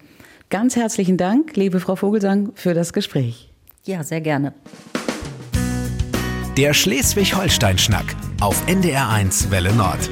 Ganz 0.48 0.74
herzlichen 0.74 1.18
Dank, 1.18 1.54
liebe 1.54 1.80
Frau 1.80 1.96
Vogelsang, 1.96 2.52
für 2.54 2.72
das 2.72 2.94
Gespräch. 2.94 3.52
Ja, 3.84 4.02
sehr 4.02 4.22
gerne. 4.22 4.54
Der 6.56 6.72
Schleswig-Holstein-Schnack 6.72 8.14
auf 8.38 8.64
NDR1 8.68 9.50
Welle 9.50 9.74
Nord. 9.74 10.08